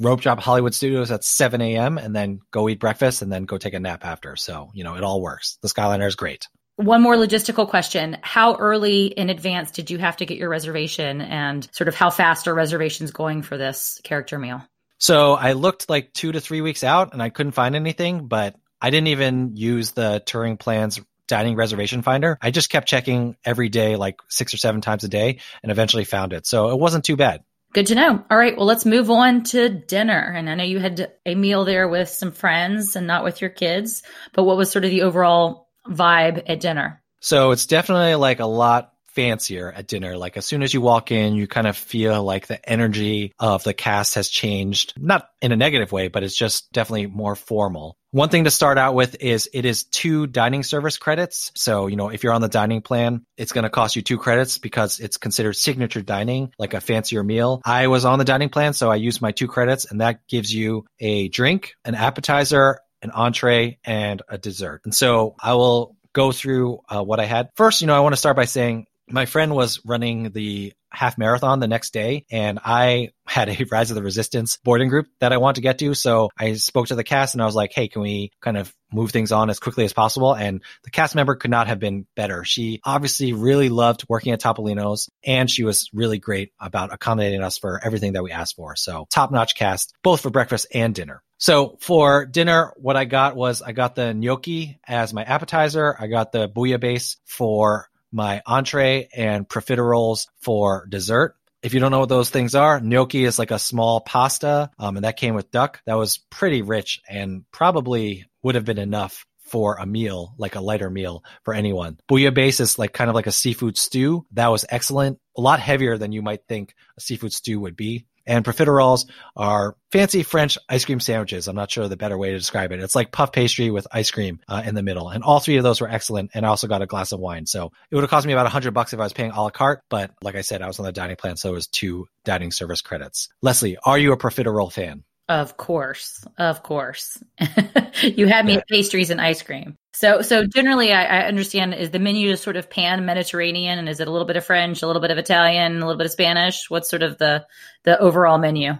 Rope 0.00 0.20
drop 0.20 0.40
Hollywood 0.40 0.74
Studios 0.74 1.10
at 1.10 1.24
7 1.24 1.60
a.m. 1.60 1.98
and 1.98 2.14
then 2.14 2.40
go 2.52 2.68
eat 2.68 2.80
breakfast 2.80 3.22
and 3.22 3.32
then 3.32 3.44
go 3.44 3.58
take 3.58 3.74
a 3.74 3.80
nap 3.80 4.04
after. 4.04 4.36
So, 4.36 4.70
you 4.74 4.84
know, 4.84 4.94
it 4.94 5.02
all 5.02 5.20
works. 5.20 5.58
The 5.60 5.68
Skyliner 5.68 6.06
is 6.06 6.14
great. 6.14 6.46
One 6.76 7.02
more 7.02 7.16
logistical 7.16 7.68
question. 7.68 8.16
How 8.22 8.56
early 8.56 9.06
in 9.06 9.30
advance 9.30 9.70
did 9.70 9.90
you 9.90 9.98
have 9.98 10.16
to 10.18 10.26
get 10.26 10.38
your 10.38 10.48
reservation 10.48 11.20
and 11.20 11.68
sort 11.72 11.88
of 11.88 11.94
how 11.94 12.10
fast 12.10 12.48
are 12.48 12.54
reservations 12.54 13.10
going 13.10 13.42
for 13.42 13.58
this 13.58 14.00
character 14.04 14.38
meal? 14.38 14.62
So 14.98 15.34
I 15.34 15.52
looked 15.52 15.90
like 15.90 16.12
two 16.12 16.32
to 16.32 16.40
three 16.40 16.60
weeks 16.60 16.84
out 16.84 17.12
and 17.12 17.22
I 17.22 17.28
couldn't 17.28 17.52
find 17.52 17.76
anything, 17.76 18.26
but 18.26 18.56
I 18.80 18.90
didn't 18.90 19.08
even 19.08 19.56
use 19.56 19.92
the 19.92 20.22
touring 20.24 20.56
plans 20.56 21.00
dining 21.28 21.56
reservation 21.56 22.02
finder. 22.02 22.38
I 22.40 22.50
just 22.50 22.70
kept 22.70 22.88
checking 22.88 23.36
every 23.44 23.68
day, 23.68 23.96
like 23.96 24.16
six 24.28 24.54
or 24.54 24.58
seven 24.58 24.80
times 24.80 25.04
a 25.04 25.08
day, 25.08 25.38
and 25.62 25.70
eventually 25.72 26.04
found 26.04 26.32
it. 26.32 26.46
So 26.46 26.70
it 26.70 26.78
wasn't 26.78 27.04
too 27.04 27.16
bad. 27.16 27.42
Good 27.72 27.86
to 27.86 27.94
know. 27.94 28.22
All 28.30 28.36
right. 28.36 28.56
Well, 28.56 28.66
let's 28.66 28.84
move 28.84 29.10
on 29.10 29.44
to 29.44 29.68
dinner. 29.70 30.20
And 30.36 30.50
I 30.50 30.54
know 30.54 30.64
you 30.64 30.78
had 30.78 31.12
a 31.24 31.34
meal 31.34 31.64
there 31.64 31.88
with 31.88 32.08
some 32.08 32.32
friends 32.32 32.96
and 32.96 33.06
not 33.06 33.24
with 33.24 33.40
your 33.40 33.50
kids, 33.50 34.02
but 34.34 34.44
what 34.44 34.56
was 34.56 34.70
sort 34.70 34.84
of 34.84 34.90
the 34.90 35.02
overall 35.02 35.70
vibe 35.86 36.42
at 36.46 36.60
dinner? 36.60 37.02
So 37.20 37.52
it's 37.52 37.66
definitely 37.66 38.16
like 38.16 38.40
a 38.40 38.46
lot 38.46 38.92
fancier 39.12 39.70
at 39.70 39.86
dinner. 39.86 40.16
Like 40.16 40.36
as 40.36 40.46
soon 40.46 40.62
as 40.62 40.72
you 40.72 40.80
walk 40.80 41.10
in, 41.12 41.34
you 41.34 41.46
kind 41.46 41.66
of 41.66 41.76
feel 41.76 42.22
like 42.22 42.46
the 42.46 42.68
energy 42.68 43.32
of 43.38 43.62
the 43.62 43.74
cast 43.74 44.14
has 44.14 44.28
changed, 44.28 44.94
not 44.96 45.28
in 45.40 45.52
a 45.52 45.56
negative 45.56 45.92
way, 45.92 46.08
but 46.08 46.22
it's 46.22 46.36
just 46.36 46.72
definitely 46.72 47.06
more 47.06 47.36
formal. 47.36 47.96
One 48.10 48.28
thing 48.28 48.44
to 48.44 48.50
start 48.50 48.78
out 48.78 48.94
with 48.94 49.16
is 49.20 49.48
it 49.52 49.64
is 49.64 49.84
two 49.84 50.26
dining 50.26 50.62
service 50.62 50.98
credits. 50.98 51.50
So, 51.54 51.86
you 51.86 51.96
know, 51.96 52.10
if 52.10 52.22
you're 52.22 52.32
on 52.32 52.42
the 52.42 52.48
dining 52.48 52.82
plan, 52.82 53.24
it's 53.36 53.52
going 53.52 53.64
to 53.64 53.70
cost 53.70 53.96
you 53.96 54.02
two 54.02 54.18
credits 54.18 54.58
because 54.58 55.00
it's 55.00 55.16
considered 55.16 55.54
signature 55.54 56.02
dining, 56.02 56.52
like 56.58 56.74
a 56.74 56.80
fancier 56.80 57.22
meal. 57.22 57.62
I 57.64 57.86
was 57.86 58.04
on 58.04 58.18
the 58.18 58.24
dining 58.24 58.50
plan, 58.50 58.72
so 58.72 58.90
I 58.90 58.96
used 58.96 59.22
my 59.22 59.32
two 59.32 59.48
credits 59.48 59.86
and 59.86 60.00
that 60.00 60.26
gives 60.28 60.52
you 60.52 60.84
a 61.00 61.28
drink, 61.28 61.74
an 61.84 61.94
appetizer, 61.94 62.80
an 63.02 63.10
entree, 63.10 63.78
and 63.84 64.22
a 64.28 64.38
dessert. 64.38 64.82
And 64.84 64.94
so 64.94 65.34
I 65.40 65.54
will 65.54 65.96
go 66.12 66.32
through 66.32 66.80
uh, 66.88 67.02
what 67.02 67.20
I 67.20 67.24
had. 67.24 67.50
First, 67.56 67.80
you 67.80 67.86
know, 67.86 67.96
I 67.96 68.00
want 68.00 68.12
to 68.12 68.18
start 68.18 68.36
by 68.36 68.44
saying 68.44 68.86
my 69.08 69.26
friend 69.26 69.54
was 69.54 69.80
running 69.84 70.30
the 70.30 70.72
half 70.90 71.16
marathon 71.16 71.58
the 71.58 71.68
next 71.68 71.92
day 71.92 72.26
and 72.30 72.58
I 72.64 73.10
had 73.26 73.48
a 73.48 73.64
Rise 73.70 73.90
of 73.90 73.94
the 73.94 74.02
Resistance 74.02 74.58
boarding 74.62 74.88
group 74.88 75.06
that 75.20 75.32
I 75.32 75.38
want 75.38 75.56
to 75.56 75.62
get 75.62 75.78
to. 75.78 75.94
So 75.94 76.30
I 76.38 76.54
spoke 76.54 76.88
to 76.88 76.94
the 76.94 77.04
cast 77.04 77.34
and 77.34 77.42
I 77.42 77.46
was 77.46 77.54
like, 77.54 77.72
Hey, 77.72 77.88
can 77.88 78.02
we 78.02 78.30
kind 78.40 78.56
of 78.56 78.72
move 78.92 79.10
things 79.10 79.32
on 79.32 79.48
as 79.50 79.58
quickly 79.58 79.84
as 79.84 79.92
possible? 79.92 80.34
And 80.34 80.62
the 80.84 80.90
cast 80.90 81.14
member 81.14 81.34
could 81.34 81.50
not 81.50 81.66
have 81.66 81.78
been 81.78 82.06
better. 82.14 82.44
She 82.44 82.80
obviously 82.84 83.32
really 83.32 83.70
loved 83.70 84.04
working 84.08 84.32
at 84.32 84.40
Topolino's 84.40 85.08
and 85.24 85.50
she 85.50 85.64
was 85.64 85.88
really 85.92 86.18
great 86.18 86.52
about 86.60 86.92
accommodating 86.92 87.42
us 87.42 87.58
for 87.58 87.80
everything 87.82 88.12
that 88.12 88.22
we 88.22 88.30
asked 88.30 88.56
for. 88.56 88.76
So 88.76 89.06
top 89.10 89.32
notch 89.32 89.54
cast, 89.54 89.94
both 90.02 90.20
for 90.20 90.30
breakfast 90.30 90.66
and 90.74 90.94
dinner. 90.94 91.22
So 91.42 91.76
for 91.80 92.24
dinner, 92.24 92.72
what 92.76 92.96
I 92.96 93.04
got 93.04 93.34
was 93.34 93.62
I 93.62 93.72
got 93.72 93.96
the 93.96 94.14
gnocchi 94.14 94.78
as 94.86 95.12
my 95.12 95.24
appetizer. 95.24 95.96
I 95.98 96.06
got 96.06 96.30
the 96.30 96.48
bouillabaisse 96.48 97.16
for 97.24 97.88
my 98.12 98.42
entree 98.46 99.08
and 99.12 99.48
profiteroles 99.48 100.28
for 100.40 100.86
dessert. 100.88 101.34
If 101.60 101.74
you 101.74 101.80
don't 101.80 101.90
know 101.90 101.98
what 101.98 102.08
those 102.08 102.30
things 102.30 102.54
are, 102.54 102.78
gnocchi 102.78 103.24
is 103.24 103.40
like 103.40 103.50
a 103.50 103.58
small 103.58 104.00
pasta, 104.00 104.70
um, 104.78 104.96
and 104.96 105.04
that 105.04 105.16
came 105.16 105.34
with 105.34 105.50
duck. 105.50 105.80
That 105.84 105.98
was 105.98 106.18
pretty 106.30 106.62
rich 106.62 107.00
and 107.08 107.44
probably 107.50 108.24
would 108.44 108.54
have 108.54 108.64
been 108.64 108.78
enough 108.78 109.26
for 109.40 109.78
a 109.78 109.84
meal, 109.84 110.34
like 110.38 110.54
a 110.54 110.60
lighter 110.60 110.90
meal 110.90 111.24
for 111.42 111.54
anyone. 111.54 111.98
Bouillabaisse 112.08 112.60
is 112.60 112.78
like 112.78 112.92
kind 112.92 113.10
of 113.10 113.16
like 113.16 113.26
a 113.26 113.32
seafood 113.32 113.76
stew. 113.76 114.24
That 114.30 114.46
was 114.52 114.64
excellent. 114.68 115.18
A 115.36 115.40
lot 115.40 115.58
heavier 115.58 115.98
than 115.98 116.12
you 116.12 116.22
might 116.22 116.46
think 116.46 116.76
a 116.96 117.00
seafood 117.00 117.32
stew 117.32 117.58
would 117.58 117.76
be. 117.76 118.06
And 118.26 118.44
profiteroles 118.44 119.06
are 119.36 119.76
fancy 119.90 120.22
French 120.22 120.58
ice 120.68 120.84
cream 120.84 121.00
sandwiches. 121.00 121.48
I'm 121.48 121.56
not 121.56 121.70
sure 121.70 121.88
the 121.88 121.96
better 121.96 122.18
way 122.18 122.30
to 122.30 122.38
describe 122.38 122.72
it. 122.72 122.80
It's 122.80 122.94
like 122.94 123.12
puff 123.12 123.32
pastry 123.32 123.70
with 123.70 123.86
ice 123.92 124.10
cream 124.10 124.40
uh, 124.48 124.62
in 124.64 124.74
the 124.74 124.82
middle. 124.82 125.08
And 125.08 125.24
all 125.24 125.40
three 125.40 125.56
of 125.56 125.64
those 125.64 125.80
were 125.80 125.90
excellent. 125.90 126.30
And 126.34 126.46
I 126.46 126.48
also 126.48 126.68
got 126.68 126.82
a 126.82 126.86
glass 126.86 127.12
of 127.12 127.20
wine. 127.20 127.46
So 127.46 127.72
it 127.90 127.94
would 127.94 128.02
have 128.02 128.10
cost 128.10 128.26
me 128.26 128.32
about 128.32 128.46
a 128.46 128.50
hundred 128.50 128.72
bucks 128.72 128.92
if 128.92 129.00
I 129.00 129.04
was 129.04 129.12
paying 129.12 129.30
a 129.32 129.42
la 129.42 129.50
carte. 129.50 129.82
But 129.88 130.12
like 130.22 130.34
I 130.34 130.42
said, 130.42 130.62
I 130.62 130.66
was 130.66 130.78
on 130.78 130.86
the 130.86 130.92
dining 130.92 131.16
plan. 131.16 131.36
So 131.36 131.50
it 131.50 131.54
was 131.54 131.66
two 131.66 132.06
dining 132.24 132.52
service 132.52 132.80
credits. 132.80 133.28
Leslie, 133.42 133.76
are 133.84 133.98
you 133.98 134.12
a 134.12 134.18
profiterole 134.18 134.72
fan? 134.72 135.04
Of 135.28 135.56
course, 135.56 136.24
of 136.36 136.62
course. 136.62 137.22
you 138.02 138.26
had 138.26 138.44
me 138.44 138.56
at 138.56 138.68
pastries 138.68 139.10
and 139.10 139.20
ice 139.20 139.40
cream. 139.42 139.76
So, 139.94 140.20
so 140.22 140.46
generally, 140.46 140.92
I, 140.92 141.04
I, 141.04 141.26
understand 141.26 141.74
is 141.74 141.90
the 141.90 141.98
menu 141.98 142.30
just 142.30 142.42
sort 142.42 142.56
of 142.56 142.68
pan 142.68 143.04
Mediterranean, 143.04 143.78
and 143.78 143.88
is 143.88 144.00
it 144.00 144.08
a 144.08 144.10
little 144.10 144.26
bit 144.26 144.36
of 144.36 144.44
French, 144.44 144.82
a 144.82 144.86
little 144.86 145.02
bit 145.02 145.10
of 145.10 145.18
Italian, 145.18 145.76
a 145.76 145.86
little 145.86 145.96
bit 145.96 146.06
of 146.06 146.12
Spanish? 146.12 146.68
What's 146.68 146.90
sort 146.90 147.02
of 147.02 147.18
the 147.18 147.46
the 147.84 147.98
overall 147.98 148.38
menu? 148.38 148.72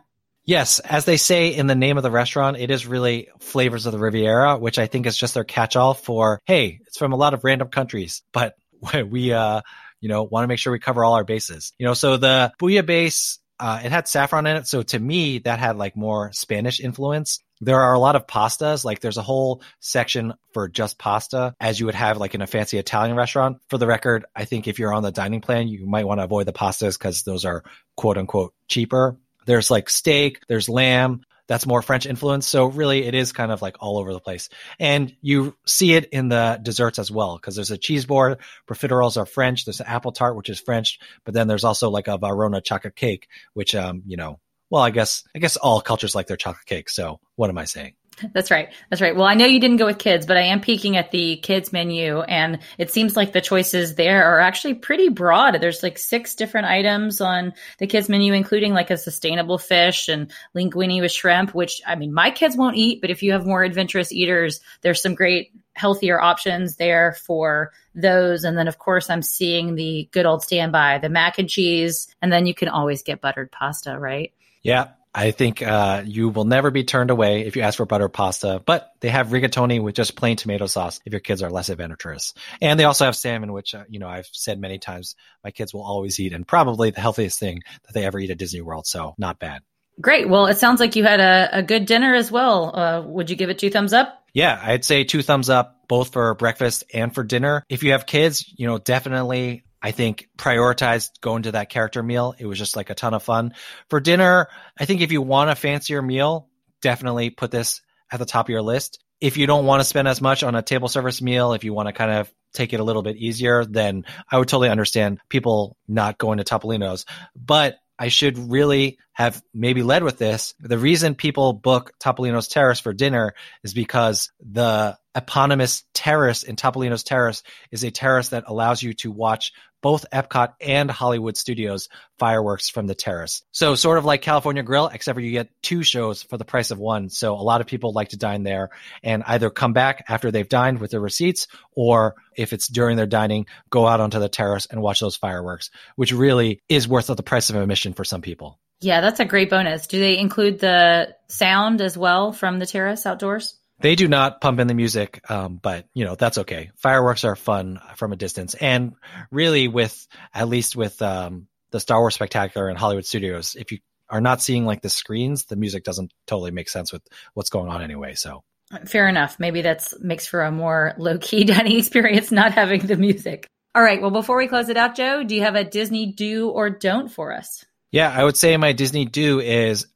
Yes, 0.44 0.80
as 0.80 1.04
they 1.04 1.18
say 1.18 1.48
in 1.48 1.68
the 1.68 1.76
name 1.76 1.96
of 1.96 2.02
the 2.02 2.10
restaurant, 2.10 2.56
it 2.56 2.70
is 2.70 2.86
really 2.86 3.28
flavors 3.38 3.86
of 3.86 3.92
the 3.92 3.98
Riviera, 3.98 4.58
which 4.58 4.78
I 4.78 4.88
think 4.88 5.06
is 5.06 5.16
just 5.16 5.34
their 5.34 5.44
catch-all 5.44 5.94
for, 5.94 6.40
hey, 6.46 6.80
it's 6.84 6.98
from 6.98 7.12
a 7.12 7.16
lot 7.16 7.32
of 7.32 7.44
random 7.44 7.68
countries, 7.68 8.22
but 8.32 8.54
we, 9.06 9.32
uh, 9.32 9.60
you 10.00 10.08
know, 10.08 10.24
want 10.24 10.42
to 10.42 10.48
make 10.48 10.58
sure 10.58 10.72
we 10.72 10.80
cover 10.80 11.04
all 11.04 11.14
our 11.14 11.22
bases. 11.22 11.72
You 11.78 11.86
know, 11.86 11.94
so 11.94 12.16
the 12.16 12.52
bouillabaisse, 12.60 13.38
uh, 13.58 13.80
it 13.84 13.92
had 13.92 14.08
saffron 14.08 14.46
in 14.46 14.56
it. 14.56 14.66
So 14.66 14.82
to 14.82 14.98
me, 14.98 15.38
that 15.40 15.58
had 15.58 15.76
like 15.76 15.96
more 15.96 16.32
Spanish 16.32 16.80
influence. 16.80 17.38
There 17.60 17.80
are 17.80 17.94
a 17.94 17.98
lot 17.98 18.16
of 18.16 18.26
pastas. 18.26 18.84
Like 18.84 19.00
there's 19.00 19.18
a 19.18 19.22
whole 19.22 19.62
section 19.78 20.34
for 20.52 20.68
just 20.68 20.98
pasta 20.98 21.54
as 21.60 21.78
you 21.78 21.86
would 21.86 21.94
have 21.94 22.16
like 22.16 22.34
in 22.34 22.42
a 22.42 22.46
fancy 22.46 22.78
Italian 22.78 23.16
restaurant. 23.16 23.58
For 23.68 23.78
the 23.78 23.86
record, 23.86 24.24
I 24.34 24.46
think 24.46 24.66
if 24.66 24.78
you're 24.78 24.92
on 24.92 25.04
the 25.04 25.12
dining 25.12 25.40
plan, 25.40 25.68
you 25.68 25.86
might 25.86 26.06
want 26.06 26.18
to 26.18 26.24
avoid 26.24 26.46
the 26.46 26.52
pastas 26.52 26.98
because 26.98 27.22
those 27.22 27.44
are 27.44 27.62
quote 27.96 28.18
unquote 28.18 28.52
cheaper. 28.66 29.16
There's 29.46 29.70
like 29.70 29.90
steak, 29.90 30.40
there's 30.48 30.68
lamb, 30.68 31.22
that's 31.48 31.66
more 31.66 31.82
French 31.82 32.06
influence. 32.06 32.46
So 32.46 32.66
really 32.66 33.04
it 33.04 33.14
is 33.14 33.32
kind 33.32 33.52
of 33.52 33.62
like 33.62 33.76
all 33.80 33.98
over 33.98 34.12
the 34.12 34.20
place. 34.20 34.48
And 34.78 35.14
you 35.20 35.56
see 35.66 35.94
it 35.94 36.06
in 36.06 36.28
the 36.28 36.58
desserts 36.62 36.98
as 36.98 37.10
well, 37.10 37.36
because 37.36 37.56
there's 37.56 37.70
a 37.70 37.78
cheese 37.78 38.06
board, 38.06 38.38
profiteroles 38.68 39.16
are 39.16 39.26
French, 39.26 39.64
there's 39.64 39.80
an 39.80 39.86
apple 39.86 40.12
tart, 40.12 40.36
which 40.36 40.48
is 40.48 40.60
French, 40.60 40.98
but 41.24 41.34
then 41.34 41.48
there's 41.48 41.64
also 41.64 41.90
like 41.90 42.08
a 42.08 42.18
Valrhona 42.18 42.62
chocolate 42.62 42.96
cake, 42.96 43.28
which 43.54 43.74
um, 43.74 44.02
you 44.06 44.16
know, 44.16 44.38
well, 44.70 44.82
I 44.82 44.90
guess 44.90 45.24
I 45.34 45.38
guess 45.38 45.56
all 45.56 45.80
cultures 45.80 46.14
like 46.14 46.26
their 46.26 46.36
chocolate 46.36 46.66
cake. 46.66 46.88
So 46.88 47.20
what 47.36 47.50
am 47.50 47.58
I 47.58 47.64
saying? 47.64 47.94
That's 48.32 48.50
right. 48.50 48.68
That's 48.90 49.02
right. 49.02 49.16
Well, 49.16 49.26
I 49.26 49.34
know 49.34 49.46
you 49.46 49.60
didn't 49.60 49.78
go 49.78 49.86
with 49.86 49.98
kids, 49.98 50.26
but 50.26 50.36
I 50.36 50.42
am 50.42 50.60
peeking 50.60 50.96
at 50.96 51.10
the 51.10 51.36
kids 51.36 51.72
menu 51.72 52.20
and 52.20 52.58
it 52.78 52.90
seems 52.90 53.16
like 53.16 53.32
the 53.32 53.40
choices 53.40 53.94
there 53.94 54.24
are 54.24 54.40
actually 54.40 54.74
pretty 54.74 55.08
broad. 55.08 55.60
There's 55.60 55.82
like 55.82 55.98
six 55.98 56.34
different 56.34 56.66
items 56.66 57.20
on 57.20 57.52
the 57.78 57.86
kids 57.86 58.08
menu, 58.08 58.32
including 58.32 58.74
like 58.74 58.90
a 58.90 58.96
sustainable 58.96 59.58
fish 59.58 60.08
and 60.08 60.30
linguine 60.54 61.00
with 61.00 61.12
shrimp, 61.12 61.54
which 61.54 61.80
I 61.86 61.94
mean, 61.94 62.12
my 62.12 62.30
kids 62.30 62.56
won't 62.56 62.76
eat, 62.76 63.00
but 63.00 63.10
if 63.10 63.22
you 63.22 63.32
have 63.32 63.46
more 63.46 63.64
adventurous 63.64 64.12
eaters, 64.12 64.60
there's 64.82 65.02
some 65.02 65.14
great 65.14 65.52
healthier 65.74 66.20
options 66.20 66.76
there 66.76 67.12
for 67.12 67.72
those. 67.94 68.44
And 68.44 68.56
then 68.56 68.68
of 68.68 68.78
course 68.78 69.10
I'm 69.10 69.22
seeing 69.22 69.74
the 69.74 70.08
good 70.12 70.26
old 70.26 70.42
standby, 70.42 70.98
the 70.98 71.08
mac 71.08 71.38
and 71.38 71.48
cheese, 71.48 72.08
and 72.20 72.32
then 72.32 72.46
you 72.46 72.54
can 72.54 72.68
always 72.68 73.02
get 73.02 73.20
buttered 73.20 73.50
pasta, 73.50 73.98
right? 73.98 74.32
Yeah, 74.62 74.88
I 75.14 75.30
think 75.30 75.60
uh, 75.60 76.02
you 76.06 76.30
will 76.30 76.46
never 76.46 76.70
be 76.70 76.84
turned 76.84 77.10
away 77.10 77.46
if 77.46 77.56
you 77.56 77.62
ask 77.62 77.76
for 77.76 77.84
butter 77.84 78.08
pasta, 78.08 78.62
but 78.64 78.90
they 79.00 79.10
have 79.10 79.28
rigatoni 79.28 79.82
with 79.82 79.94
just 79.94 80.16
plain 80.16 80.36
tomato 80.36 80.66
sauce 80.66 81.00
if 81.04 81.12
your 81.12 81.20
kids 81.20 81.42
are 81.42 81.50
less 81.50 81.68
adventurous. 81.68 82.32
And 82.62 82.80
they 82.80 82.84
also 82.84 83.04
have 83.04 83.16
salmon, 83.16 83.52
which, 83.52 83.74
uh, 83.74 83.84
you 83.88 83.98
know, 83.98 84.08
I've 84.08 84.28
said 84.32 84.58
many 84.58 84.78
times 84.78 85.14
my 85.44 85.50
kids 85.50 85.74
will 85.74 85.82
always 85.82 86.18
eat 86.18 86.32
and 86.32 86.46
probably 86.46 86.90
the 86.90 87.00
healthiest 87.00 87.38
thing 87.38 87.60
that 87.86 87.92
they 87.92 88.06
ever 88.06 88.18
eat 88.18 88.30
at 88.30 88.38
Disney 88.38 88.62
World. 88.62 88.86
So 88.86 89.14
not 89.18 89.38
bad. 89.38 89.62
Great. 90.00 90.28
Well, 90.28 90.46
it 90.46 90.56
sounds 90.56 90.80
like 90.80 90.96
you 90.96 91.04
had 91.04 91.20
a, 91.20 91.58
a 91.58 91.62
good 91.62 91.84
dinner 91.84 92.14
as 92.14 92.32
well. 92.32 92.74
Uh, 92.74 93.02
would 93.02 93.28
you 93.28 93.36
give 93.36 93.50
it 93.50 93.58
two 93.58 93.70
thumbs 93.70 93.92
up? 93.92 94.24
Yeah, 94.32 94.58
I'd 94.62 94.84
say 94.84 95.04
two 95.04 95.20
thumbs 95.20 95.50
up, 95.50 95.86
both 95.88 96.12
for 96.14 96.34
breakfast 96.34 96.84
and 96.94 97.14
for 97.14 97.22
dinner. 97.22 97.64
If 97.68 97.82
you 97.82 97.92
have 97.92 98.06
kids, 98.06 98.50
you 98.56 98.66
know, 98.66 98.78
definitely 98.78 99.64
I 99.82 99.90
think 99.90 100.28
prioritized 100.38 101.20
going 101.20 101.42
to 101.44 101.52
that 101.52 101.68
character 101.68 102.02
meal. 102.02 102.34
It 102.38 102.46
was 102.46 102.58
just 102.58 102.76
like 102.76 102.90
a 102.90 102.94
ton 102.94 103.14
of 103.14 103.22
fun. 103.22 103.54
For 103.90 104.00
dinner, 104.00 104.48
I 104.78 104.84
think 104.84 105.00
if 105.00 105.10
you 105.10 105.20
want 105.20 105.50
a 105.50 105.56
fancier 105.56 106.00
meal, 106.00 106.48
definitely 106.80 107.30
put 107.30 107.50
this 107.50 107.80
at 108.10 108.18
the 108.18 108.26
top 108.26 108.46
of 108.46 108.50
your 108.50 108.62
list. 108.62 109.02
If 109.20 109.36
you 109.36 109.46
don't 109.46 109.66
want 109.66 109.80
to 109.80 109.84
spend 109.84 110.08
as 110.08 110.20
much 110.20 110.42
on 110.42 110.54
a 110.54 110.62
table 110.62 110.88
service 110.88 111.20
meal, 111.20 111.52
if 111.52 111.64
you 111.64 111.72
want 111.72 111.88
to 111.88 111.92
kind 111.92 112.10
of 112.10 112.32
take 112.52 112.72
it 112.72 112.80
a 112.80 112.84
little 112.84 113.02
bit 113.02 113.16
easier, 113.16 113.64
then 113.64 114.04
I 114.30 114.38
would 114.38 114.48
totally 114.48 114.68
understand 114.68 115.20
people 115.28 115.76
not 115.88 116.18
going 116.18 116.38
to 116.38 116.44
Topolino's. 116.44 117.06
But 117.34 117.76
I 117.98 118.08
should 118.08 118.50
really 118.50 118.98
have 119.12 119.42
maybe 119.54 119.82
led 119.82 120.02
with 120.02 120.18
this. 120.18 120.54
The 120.60 120.78
reason 120.78 121.14
people 121.14 121.52
book 121.52 121.92
Topolino's 122.00 122.48
Terrace 122.48 122.80
for 122.80 122.92
dinner 122.92 123.34
is 123.62 123.74
because 123.74 124.32
the 124.40 124.98
eponymous 125.14 125.84
terrace 125.94 126.42
in 126.42 126.56
Topolino's 126.56 127.02
Terrace 127.02 127.42
is 127.70 127.84
a 127.84 127.90
terrace 127.90 128.30
that 128.30 128.44
allows 128.46 128.82
you 128.82 128.94
to 128.94 129.10
watch 129.10 129.52
both 129.82 130.06
Epcot 130.12 130.54
and 130.60 130.90
Hollywood 130.90 131.36
Studios 131.36 131.88
fireworks 132.18 132.68
from 132.68 132.86
the 132.86 132.94
terrace. 132.94 133.42
So 133.50 133.74
sort 133.74 133.98
of 133.98 134.04
like 134.04 134.22
California 134.22 134.62
Grill, 134.62 134.86
except 134.86 135.16
for 135.16 135.20
you 135.20 135.32
get 135.32 135.50
two 135.60 135.82
shows 135.82 136.22
for 136.22 136.38
the 136.38 136.44
price 136.44 136.70
of 136.70 136.78
one. 136.78 137.10
So 137.10 137.34
a 137.34 137.42
lot 137.42 137.60
of 137.60 137.66
people 137.66 137.92
like 137.92 138.10
to 138.10 138.16
dine 138.16 138.44
there 138.44 138.70
and 139.02 139.24
either 139.26 139.50
come 139.50 139.72
back 139.72 140.04
after 140.08 140.30
they've 140.30 140.48
dined 140.48 140.78
with 140.78 140.92
their 140.92 141.00
receipts 141.00 141.48
or 141.72 142.14
if 142.36 142.52
it's 142.52 142.68
during 142.68 142.96
their 142.96 143.06
dining, 143.06 143.46
go 143.70 143.86
out 143.86 144.00
onto 144.00 144.20
the 144.20 144.28
terrace 144.28 144.66
and 144.66 144.80
watch 144.80 145.00
those 145.00 145.16
fireworks, 145.16 145.70
which 145.96 146.12
really 146.12 146.62
is 146.68 146.86
worth 146.86 147.08
the 147.08 147.22
price 147.22 147.50
of 147.50 147.56
admission 147.56 147.92
for 147.92 148.04
some 148.04 148.22
people. 148.22 148.58
Yeah, 148.80 149.00
that's 149.00 149.20
a 149.20 149.24
great 149.24 149.50
bonus. 149.50 149.86
Do 149.86 149.98
they 150.00 150.18
include 150.18 150.58
the 150.58 151.14
sound 151.28 151.80
as 151.80 151.96
well 151.96 152.32
from 152.32 152.58
the 152.58 152.66
terrace 152.66 153.04
outdoors? 153.04 153.56
They 153.82 153.96
do 153.96 154.08
not 154.08 154.40
pump 154.40 154.60
in 154.60 154.68
the 154.68 154.74
music, 154.74 155.28
um, 155.30 155.56
but 155.56 155.86
you 155.92 156.04
know 156.04 156.14
that's 156.14 156.38
okay. 156.38 156.70
Fireworks 156.76 157.24
are 157.24 157.36
fun 157.36 157.80
from 157.96 158.12
a 158.12 158.16
distance, 158.16 158.54
and 158.54 158.94
really, 159.30 159.68
with 159.68 160.06
at 160.32 160.48
least 160.48 160.76
with 160.76 161.00
um, 161.02 161.48
the 161.72 161.80
Star 161.80 162.00
Wars 162.00 162.14
Spectacular 162.14 162.68
and 162.68 162.78
Hollywood 162.78 163.06
Studios, 163.06 163.56
if 163.58 163.72
you 163.72 163.78
are 164.08 164.20
not 164.20 164.40
seeing 164.40 164.66
like 164.66 164.82
the 164.82 164.88
screens, 164.88 165.46
the 165.46 165.56
music 165.56 165.84
doesn't 165.84 166.12
totally 166.26 166.50
make 166.50 166.68
sense 166.68 166.92
with 166.92 167.02
what's 167.34 167.50
going 167.50 167.68
on 167.68 167.82
anyway. 167.82 168.14
So 168.14 168.44
fair 168.86 169.08
enough. 169.08 169.38
Maybe 169.38 169.62
that's 169.62 169.98
makes 170.00 170.26
for 170.26 170.42
a 170.42 170.52
more 170.52 170.94
low 170.98 171.18
key 171.18 171.44
dining 171.44 171.78
experience 171.78 172.30
not 172.30 172.52
having 172.52 172.86
the 172.86 172.96
music. 172.96 173.46
All 173.74 173.82
right. 173.82 174.00
Well, 174.00 174.10
before 174.10 174.36
we 174.36 174.48
close 174.48 174.68
it 174.68 174.76
out, 174.76 174.94
Joe, 174.94 175.24
do 175.24 175.34
you 175.34 175.42
have 175.42 175.54
a 175.54 175.64
Disney 175.64 176.12
do 176.12 176.50
or 176.50 176.68
don't 176.68 177.08
for 177.08 177.32
us? 177.32 177.64
Yeah, 177.90 178.10
I 178.10 178.24
would 178.24 178.36
say 178.36 178.56
my 178.56 178.72
Disney 178.72 179.06
do 179.06 179.40
is 179.40 179.86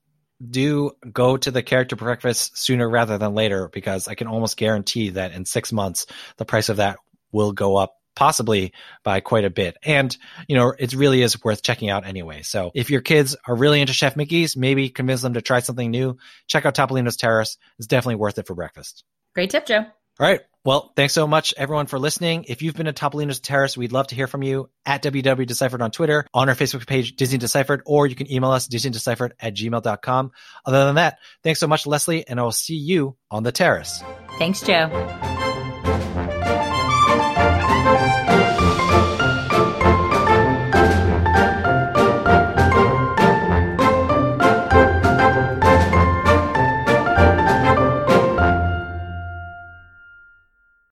do 0.44 0.92
go 1.12 1.36
to 1.36 1.50
the 1.50 1.62
character 1.62 1.96
breakfast 1.96 2.58
sooner 2.58 2.88
rather 2.88 3.18
than 3.18 3.34
later 3.34 3.68
because 3.72 4.08
I 4.08 4.14
can 4.14 4.26
almost 4.26 4.56
guarantee 4.56 5.10
that 5.10 5.32
in 5.32 5.44
six 5.44 5.72
months 5.72 6.06
the 6.36 6.44
price 6.44 6.68
of 6.68 6.76
that 6.76 6.98
will 7.32 7.52
go 7.52 7.76
up 7.76 7.94
possibly 8.14 8.72
by 9.04 9.20
quite 9.20 9.44
a 9.44 9.50
bit. 9.50 9.76
And, 9.84 10.16
you 10.48 10.56
know, 10.56 10.72
it 10.76 10.94
really 10.94 11.22
is 11.22 11.44
worth 11.44 11.62
checking 11.62 11.90
out 11.90 12.06
anyway. 12.06 12.42
So 12.42 12.70
if 12.74 12.90
your 12.90 13.02
kids 13.02 13.36
are 13.46 13.54
really 13.54 13.80
into 13.80 13.92
Chef 13.92 14.16
Mickey's, 14.16 14.56
maybe 14.56 14.88
convince 14.88 15.22
them 15.22 15.34
to 15.34 15.42
try 15.42 15.60
something 15.60 15.90
new. 15.90 16.16
Check 16.46 16.66
out 16.66 16.74
Topolino's 16.74 17.16
Terrace. 17.16 17.58
It's 17.78 17.86
definitely 17.86 18.16
worth 18.16 18.38
it 18.38 18.46
for 18.46 18.54
breakfast. 18.54 19.04
Great 19.34 19.50
tip, 19.50 19.66
Joe. 19.66 19.84
All 20.18 20.26
right. 20.26 20.40
Well, 20.64 20.92
thanks 20.96 21.14
so 21.14 21.28
much, 21.28 21.54
everyone, 21.56 21.86
for 21.86 21.96
listening. 21.96 22.46
If 22.48 22.60
you've 22.60 22.74
been 22.74 22.86
to 22.86 22.92
Topolino's 22.92 23.38
Terrace, 23.38 23.76
we'd 23.76 23.92
love 23.92 24.08
to 24.08 24.16
hear 24.16 24.26
from 24.26 24.42
you 24.42 24.68
at 24.84 25.00
WW 25.00 25.46
Deciphered 25.46 25.80
on 25.80 25.92
Twitter, 25.92 26.26
on 26.34 26.48
our 26.48 26.56
Facebook 26.56 26.88
page, 26.88 27.14
Disney 27.14 27.38
Deciphered, 27.38 27.82
or 27.86 28.08
you 28.08 28.16
can 28.16 28.30
email 28.32 28.50
us, 28.50 28.66
DisneyDeciphered 28.66 29.30
at 29.38 29.54
gmail.com. 29.54 30.32
Other 30.64 30.86
than 30.86 30.96
that, 30.96 31.18
thanks 31.44 31.60
so 31.60 31.68
much, 31.68 31.86
Leslie, 31.86 32.26
and 32.26 32.40
I 32.40 32.42
will 32.42 32.50
see 32.50 32.74
you 32.74 33.16
on 33.30 33.44
the 33.44 33.52
terrace. 33.52 34.02
Thanks, 34.38 34.60
Joe. 34.60 34.90